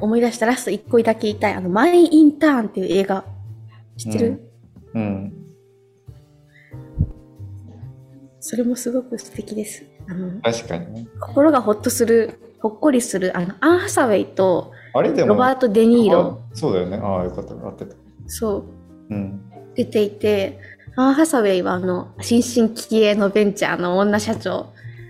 [0.00, 1.54] 思い出したラスト1個だけ言いたい。
[1.54, 3.24] あの、マイ・インターンっていう映画。
[3.96, 4.52] 知ってる、
[4.94, 5.32] うん。
[8.38, 9.84] それもすごく素敵です。
[10.08, 11.08] あの、確かにね。
[11.20, 15.30] 心がほっとする、ほっこりする、あの、アン・ハサウェイとあれでも。
[15.30, 16.96] ロバート・デ・ニーロ、あそうだよね。
[16.96, 17.54] ああ、よかった。
[17.54, 17.96] 合ってた。
[18.26, 18.58] そ
[19.10, 19.40] う、うん。
[19.74, 20.60] 出ていて、
[20.96, 24.66] アン・ハサウェイはあの、新進気鋭のベンチャーの女社長。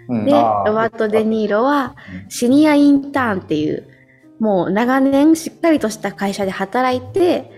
[0.08, 3.86] うん、で、ロバート・デ・ニーロはうんシニアインターンっていう、
[4.40, 7.50] もう長年しっかりとした会社で働いて、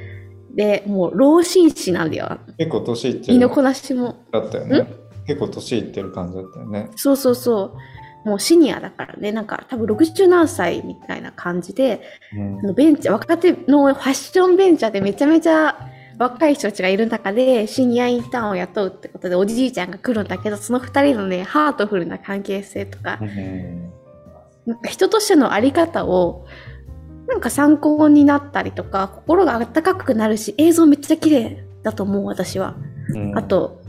[0.54, 2.38] で、もう老紳士なんだよ。
[2.58, 4.16] 結構年いってる身のこなしも。
[4.32, 4.86] だったよね。
[5.26, 6.90] 結構年いってる感じだったよね。
[6.96, 7.76] そうそうそ
[8.24, 8.28] う。
[8.28, 12.02] もうシニアだからね、なんか多分60何歳みたいな感じで、
[12.34, 15.78] うんあのベンチャー、若手のファッションベンチャーでめちゃめちゃ
[16.20, 23.90] 若い人たちがいる中で、シニアインターンを雇うってことでおじいちゃんが来るんだけど、その二人のね、ハートフルな関係性とかう、ん
[24.66, 26.46] なんか人としてのあり方を、
[27.26, 32.76] なんか参考になったりとか、心が温かくなるし、映像めっちゃ綺麗だと思う、私は。
[33.14, 33.80] うんあと、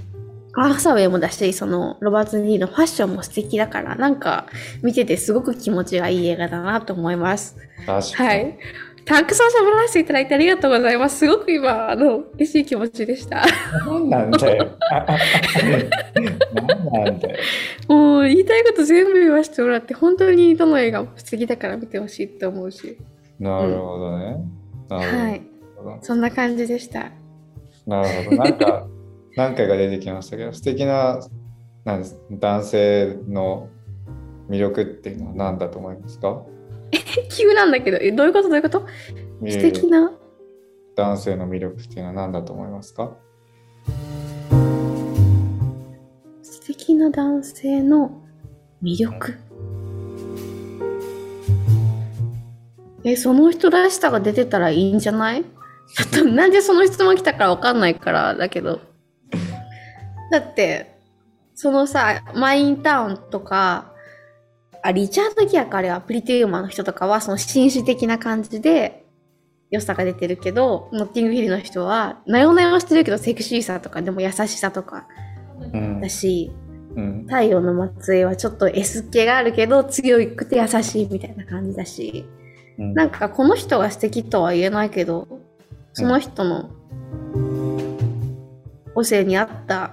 [0.54, 4.48] アーサウェイもだし、その、ロバート・デ・ニーのファッションも素敵だから、なんか、
[4.82, 7.58] 見ててすごく気持ちがいい映画だなと思います。
[7.86, 8.30] 確かに。
[8.30, 8.58] はい。
[9.06, 11.20] たくさん喋らせていただいてありがとうございます。
[11.20, 13.44] すごく今、あの、嬉しい気持ちでした。
[13.86, 14.72] なんなんだよ。
[16.54, 17.38] なんなんだよ。
[17.88, 22.98] もう、言いたいこと全部言わせてもらって、本当にどの映画も素敵だから見てほしいと思うし。
[23.40, 24.38] なるほどね。
[24.90, 25.42] はい。
[26.02, 27.12] そんな感じでした。
[27.88, 28.38] なるほど。
[28.38, 28.88] なんか、
[29.36, 31.20] 何回か出てきましたけど、素敵な
[31.86, 33.70] なんです男性の
[34.50, 36.44] 魅力っていうのは何だと思いますか？
[37.36, 38.50] 急なんだけど、えどういうこと？
[38.50, 38.86] どういうこと？
[39.50, 40.12] 素敵な。
[40.96, 43.16] 男性の魅力っていうのは何だと思いますか？
[46.42, 48.22] 素敵な男性の
[48.84, 49.36] 魅力。
[53.04, 55.44] え、その人らしさが出てたらいいんじゃない？
[55.44, 58.80] ちょっとなんでその質問来たかわかんないからだけど。
[60.32, 60.98] だって、
[61.56, 63.91] そのさ、マインタウンとか、
[64.84, 69.06] あ、リチャード・ギアかあれはプリティウーマンの人とかはその紳士的な感じで
[69.70, 75.08] 良さが出てるけど、ノッティングヒルの人は、なよなよしてるけどセクシーさとかでも優しさとか
[75.74, 76.02] うん。
[76.02, 76.52] だし、
[76.96, 77.24] うん。
[77.26, 82.26] 太陽の末裔はちょっと S 系があるけど強くて優しいみたいな感じだし
[82.78, 82.94] うん。
[82.94, 85.28] なんかこの人が素敵とは言えないけど
[85.94, 86.70] その人の
[88.94, 89.92] 個性に合った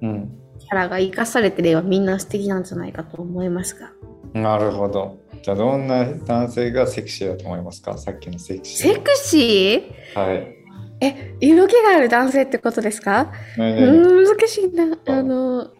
[0.00, 0.38] うん。
[0.58, 3.90] キャラが生かされてればみんな素敵なんじゃないかと思いますが
[4.34, 5.18] なるほど。
[5.42, 7.98] じゃあどんな男性がセクシーだと思いますか？
[7.98, 8.92] さっきのセクシー。
[8.94, 10.18] セクシー？
[10.18, 10.56] はい。
[11.00, 13.32] え色気がある男性ってことですか？
[13.56, 14.96] 難しいな。
[15.06, 15.70] あの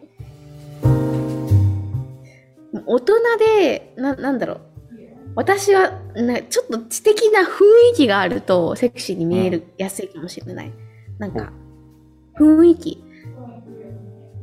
[2.85, 4.61] 大人でななんだろう。
[5.35, 7.45] 私はなちょっと知的な雰
[7.93, 10.71] 囲気があるとセクシーに見える、やすいかもしれない。
[11.17, 11.51] なんか
[12.37, 13.03] 雰囲気。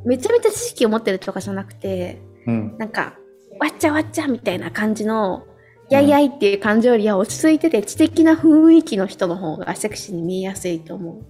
[0.04, 2.76] めちゃめちゃ知識を持ってるとかじゃなくてうん。
[2.78, 3.18] なんか
[3.60, 5.46] わっちゃわっちゃみたいな感じの
[5.90, 11.24] やいやいっていう感情よりは落ち着いてて知的な雰囲気の人の方がセクシーに見えやすいと思う。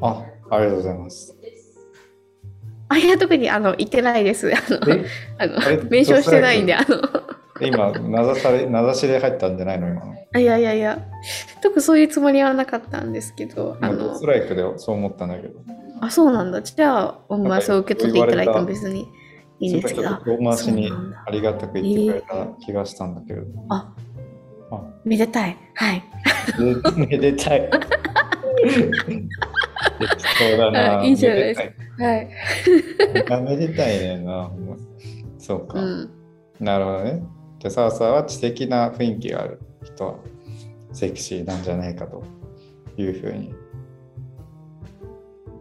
[0.00, 1.36] あ、ありがとうございます。
[2.88, 4.50] あ、いや、特に、あの、言ってないです。
[4.50, 5.04] あの、え？
[5.36, 7.02] あのあれ、弁償してないんで、あの、
[7.60, 9.88] 今、名指され、名指しで入ったんじゃないの？
[9.88, 10.04] 今。
[10.06, 10.14] の。
[10.32, 11.06] あいやいやいや、
[11.62, 14.06] 特にそういうつもりはなかったんですけど、あの。
[14.06, 15.60] 今ス、トライクでそう思ったんだけど。
[16.00, 16.62] あ、そうなんだ。
[16.62, 19.06] じゃあ、まあ、そう受け取っていただいても別に
[19.60, 19.94] いいんです。
[19.94, 20.90] ちょっと遠回しに
[21.26, 23.42] ありがたく言ってくれた気がしたんだけど。
[23.68, 23.92] あ
[24.70, 25.56] あ、めでたい。
[25.74, 26.02] はい。
[27.08, 27.70] めでたい。
[30.38, 31.00] そうだな。
[31.00, 31.60] あいいじゃないです
[33.08, 33.46] めかはい。
[33.56, 34.50] めでたいねんな。
[35.38, 35.80] そうか。
[35.80, 36.10] うん。
[36.60, 37.22] なるほどね。
[37.58, 40.14] じゃあ、澤さんは知的な雰囲気がある人は
[40.92, 42.22] セクシーなんじゃないかと
[42.96, 43.54] いうふうに。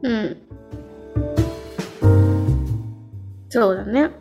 [0.03, 0.46] うん。
[3.49, 4.11] そうだね。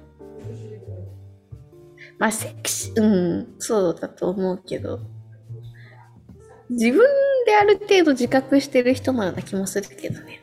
[2.19, 3.07] まあ、セクシー、う
[3.41, 5.01] ん、そうだと思うけど、
[6.71, 7.01] 自分
[7.45, 10.41] である程度自覚してる人のような気もするけどね。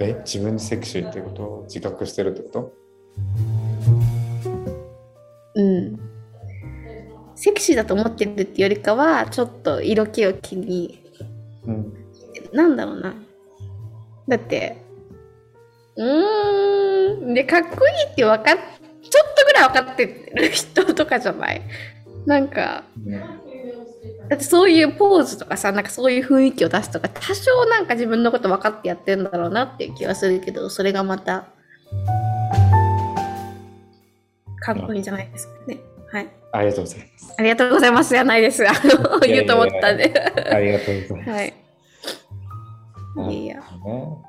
[0.00, 1.42] え、自分にセクシーってこと？
[1.42, 2.72] を自覚してるってこと？
[5.54, 6.00] うん。
[7.36, 11.04] セクシーだと思ってるってよりかは、ちょっと色気を気に、
[11.66, 11.94] うん。
[12.52, 13.14] なんだろうな。
[14.26, 14.76] だって、
[15.96, 16.02] う
[17.34, 21.62] で、かっこいいって分かっ、ちょっとぐらい分かってる人とかじゃない？
[22.26, 22.84] なんか、
[24.28, 31.46] だってそういうポーズとかさ、なんかそういう雰囲気を出すとか、多少なんか自分のこと分かってやってんだろうなっていう気はするけど、それがまた、
[34.62, 35.78] かっこいいんじゃないですかね。
[36.12, 36.28] はい。
[36.52, 37.34] ありがとうございます。
[37.38, 38.68] ありがとうございますじゃないです。
[38.68, 40.12] あの、言うと思ったんで。
[40.52, 41.30] ありがとうございます。
[41.30, 41.54] はい。
[43.16, 43.56] いやいや。
[43.56, 43.62] ね、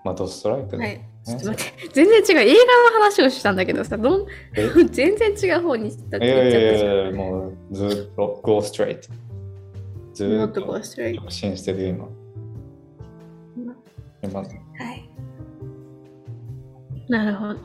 [0.04, 1.02] まあ、ドストライクで、はい。
[1.26, 1.90] ちょっと待って。
[1.94, 2.50] 全然違う。
[2.50, 4.26] 映画の話をしたんだけどさ、どん？
[4.56, 4.68] え？
[4.92, 6.96] 全然違う方に行ったっていやい言っちゃったじゃん。
[6.96, 9.10] やいや、もうずっと go straight。
[10.14, 11.22] ずもっとっとこうストレート。
[11.22, 12.08] 直進してる今。
[14.24, 15.10] 今、はい。
[17.10, 17.60] なるほど。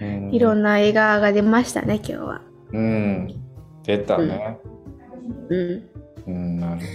[0.00, 2.42] うん、いろんな映画が出ましたね、今日は。
[2.72, 3.28] うん。
[3.84, 4.58] 出たね。
[5.50, 5.88] うん。
[6.26, 6.86] うん、なるほ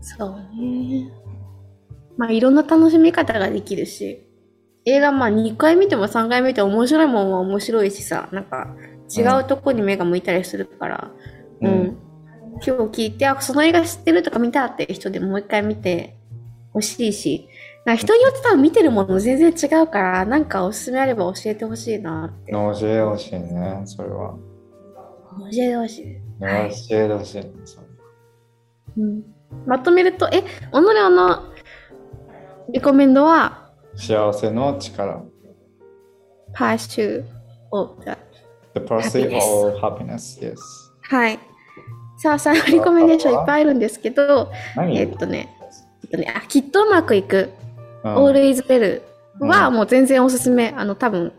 [0.00, 1.10] そうね。
[2.16, 4.25] まあ、いろんな楽しみ方ができるし、
[4.86, 8.68] 映画まあ2回見ても3回見ても面白いもんは面白いしさ、なんか
[9.14, 11.10] 違うとこに目が向いたりするから、
[11.60, 11.68] ど。
[11.68, 11.98] うん。
[12.64, 16.16] 今日聞いて、あ、その映画知ってるとか見たって人でもう一回見て
[16.72, 17.48] ほしいし、
[17.84, 22.52] な人によって多分見てるもの全然違うから、なんかおすすめあれば教えてほしいなって。
[22.52, 24.36] 教えてほしいね、それは。
[25.38, 26.44] 教えてほしい。
[26.44, 27.86] はい教えてほしい、それ
[28.98, 29.22] うん、
[29.66, 31.52] まとめると、え、己の
[32.72, 33.65] リコメンドは、
[33.96, 35.22] 幸せの力。
[36.54, 37.24] Pursuit
[37.72, 38.16] of the
[38.74, 40.56] The pursuit of happiness, yes.
[41.02, 41.38] はい。
[42.18, 44.98] さあさあ、リコメンデーションいっぱいあるんですけど、何？
[44.98, 45.48] えっとね、
[46.04, 47.50] えっとね、あ、きっとうまくいく、
[48.04, 49.02] うん All Is Well
[49.40, 50.74] はうんもう全然おすすめ。
[50.76, 51.32] あの、多分、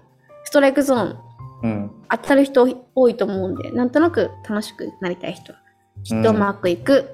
[0.44, 1.18] ストライクゾーン
[1.64, 1.92] うん。
[2.10, 5.60] 当たる人多いと思うんで、なんとなく楽しくなりたい人は、
[6.04, 7.10] きっとうまくいく。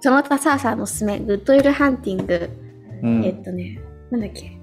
[0.00, 2.50] その他さあさあのおすすめ、グッドウィルハンティング、
[3.02, 3.24] うん。
[3.24, 4.58] えっとね、なんだっけ？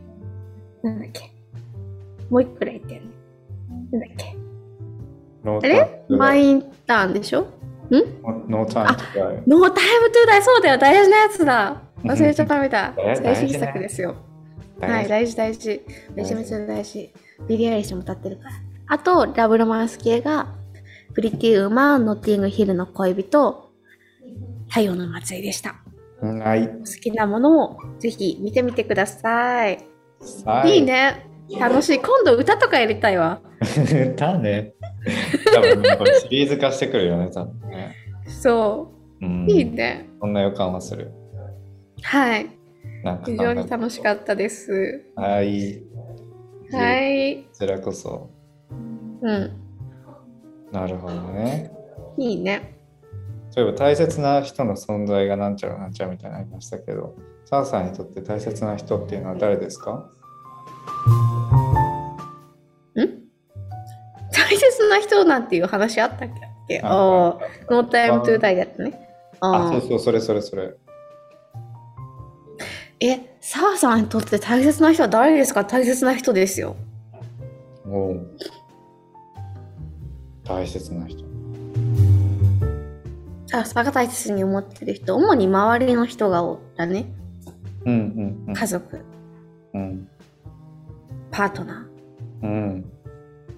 [0.84, 1.32] なんだっけ？
[2.30, 3.12] もう一個くらい言ってるね。
[3.92, 4.36] なんだっけ？
[5.46, 6.06] あれ？
[6.10, 7.42] マインターンでしょ？
[7.42, 7.46] ん？
[8.50, 9.44] No Time トライ。
[9.48, 10.78] No Time to Die そうだよ。
[10.78, 11.82] 大事なやつだ。
[12.04, 12.94] 忘れちゃダメだ。
[12.98, 14.16] え最新作ですよ。
[14.80, 15.82] はい大事大事。
[16.14, 17.14] めちゃめちゃ大事。
[17.48, 18.52] ビリー・アイリッシュも歌ってるから。
[18.90, 20.54] あとラブロマンス系が
[21.14, 23.72] プリティウーマンノッティングヒルの恋人
[24.70, 25.76] 太陽の祭りでした
[26.22, 26.68] はい。
[26.68, 29.78] 好きなものをぜひ見てみてください、
[30.46, 31.28] はいいね
[31.60, 33.40] 楽しい今度歌とかやりたいわ
[34.18, 34.74] だね。
[35.54, 37.96] 多分ねこれシリーズ化してくるよね、多分ね。
[38.28, 38.92] そ
[39.22, 39.50] うう、ん。
[39.50, 41.12] いいねそんな予感はする。
[42.02, 42.48] はい
[43.26, 45.82] 非常に楽しかったですはい。
[46.72, 48.30] はいこちらこそ。
[49.22, 49.52] うん
[50.72, 51.72] なるほどね。
[52.18, 52.77] いいね
[53.58, 60.08] 例えば大切な人の存在がなんちゃらなんちゃらみたいになりましたけど、サーさんにとって大切な人っていうのは誰ですか？
[64.32, 66.30] 大切な人なんていう話あったっ
[66.70, 66.82] け？
[66.82, 67.40] あああ、
[67.72, 69.10] ノータイムトゥーダイだったね。
[69.40, 70.76] ああ、そうそう、それそれそれ。
[73.00, 75.66] え、澤さんにとって大切な人は誰ですか？
[75.66, 76.76] 大切な人ですよ。
[77.88, 78.38] おう
[80.44, 81.27] 大切な人。
[83.48, 87.12] 澤さんが大切に思ってる人、主に周りの人がおだね。
[87.86, 88.54] うんうんうん。
[88.54, 89.02] 家族、
[89.74, 90.08] うん。
[91.32, 92.92] パートナー、うん。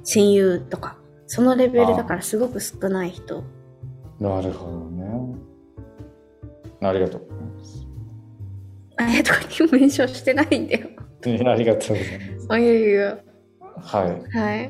[0.03, 0.99] 親友とか。
[1.31, 3.43] そのレベルだからすごく少ない人。
[4.19, 5.35] なるほどね。
[6.81, 7.87] ありがとうございます。
[8.97, 10.89] あれとかにメンションしてないんだよ。
[11.23, 12.47] ありがとうございます。
[12.49, 13.19] あいやいや
[13.77, 14.37] はい。
[14.37, 14.69] はい。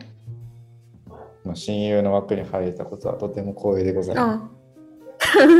[1.45, 4.58] まあ親友の枠に入れたことはとても光栄でございまうん。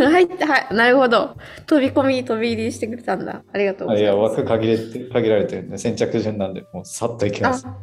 [0.09, 0.75] 入って、はい。
[0.75, 1.35] なるほど。
[1.65, 3.43] 飛び込み、飛び入りしてくれたんだ。
[3.51, 4.15] ありがとうございます。
[4.41, 7.65] 枠限れて限られてるんで、先着順なんで、もうさっといきます。
[7.67, 7.75] あ、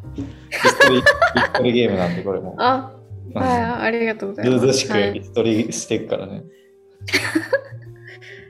[0.51, 1.05] 一人一
[1.62, 2.55] 人ゲームなんで、これも。
[2.59, 2.93] あ、
[3.34, 4.61] はい、ありがとうございます。
[4.61, 6.43] ずうずしくはい一人していくからね。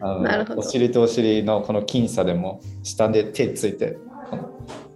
[0.01, 3.97] あの なるほどお尻とお尻のこの僅差でも下で手ついて、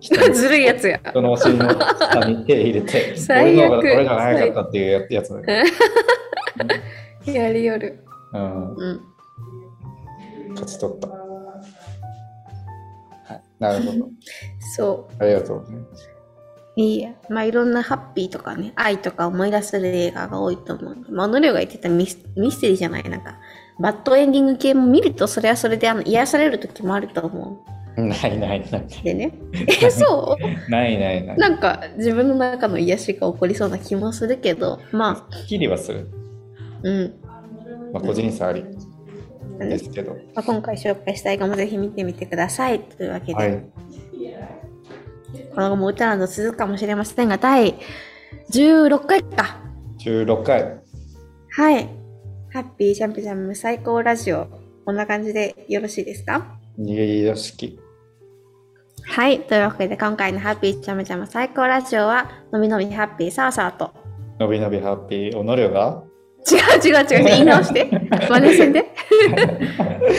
[0.32, 1.00] ずるいやつや。
[1.10, 5.66] 人のお尻の下に手入れて、 最悪俺の方が俺じゃないかったっていうややつだよ。
[7.26, 8.04] やりよる。
[8.32, 9.00] うん、うん。
[10.50, 11.08] 勝ち取った。
[11.08, 11.14] は
[13.34, 14.08] い、なるほど。
[14.76, 15.66] そありがとう。
[16.76, 17.10] いいや。
[17.28, 20.96] まあ、いろんなハッピーとかね、愛とか思い出せる映画が多いと思う。
[21.10, 23.38] まあ、小野涼が言ってたミスミステリーじゃない、なんか、
[23.80, 27.64] バッドエンディング系も見ると、それはそれであの癒される時もあると思
[27.96, 28.86] ないないない。
[28.86, 29.04] う。
[29.04, 29.34] でね。
[29.82, 30.70] え、そう？
[30.70, 31.36] ないないない。
[31.36, 36.08] なんか、自分の中の癒しが起こりそうな気もするけど、まあ、すっきりはする。
[36.82, 37.14] うん。
[37.92, 38.64] まあ、個人差あり
[39.58, 40.14] ですけど。
[40.34, 42.80] まあ、今回紹介した映画もぜひ見てみてください。
[42.80, 43.64] というわけで、はい。
[45.54, 47.74] この後も歌など続くかもしれませんが、第
[48.50, 49.60] 16回か。
[49.98, 50.80] 16回。
[51.50, 51.88] はい。
[52.52, 54.46] ハッピージャンプジャム最高ラジオ。
[54.84, 56.58] こんな感じでよろしいですか？
[56.78, 57.78] よしき。
[59.04, 59.40] はい。
[59.40, 63.92] というわけで、今回のハッピージャムジャム最高ラジオは、のびのびハッピーサーサーと。
[64.38, 66.02] のびのびハッピー、おのりょが
[66.48, 67.24] 違う違う違う。
[67.24, 67.88] 言い直して。
[68.28, 68.86] 真似せんで。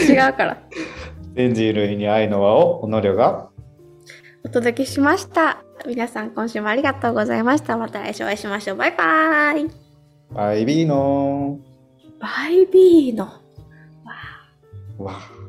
[0.10, 0.58] 違うから。
[1.34, 3.50] 全人類に愛の輪をおのりょが
[4.44, 5.64] お届けしました。
[5.88, 7.78] 皆さん、今週もありがとうございました。
[7.78, 8.78] また来週お会いしましょう。
[8.78, 9.68] バイバイ。
[10.34, 11.60] バイビーノ
[12.20, 13.28] バイビーノ。
[15.00, 15.41] ーわあ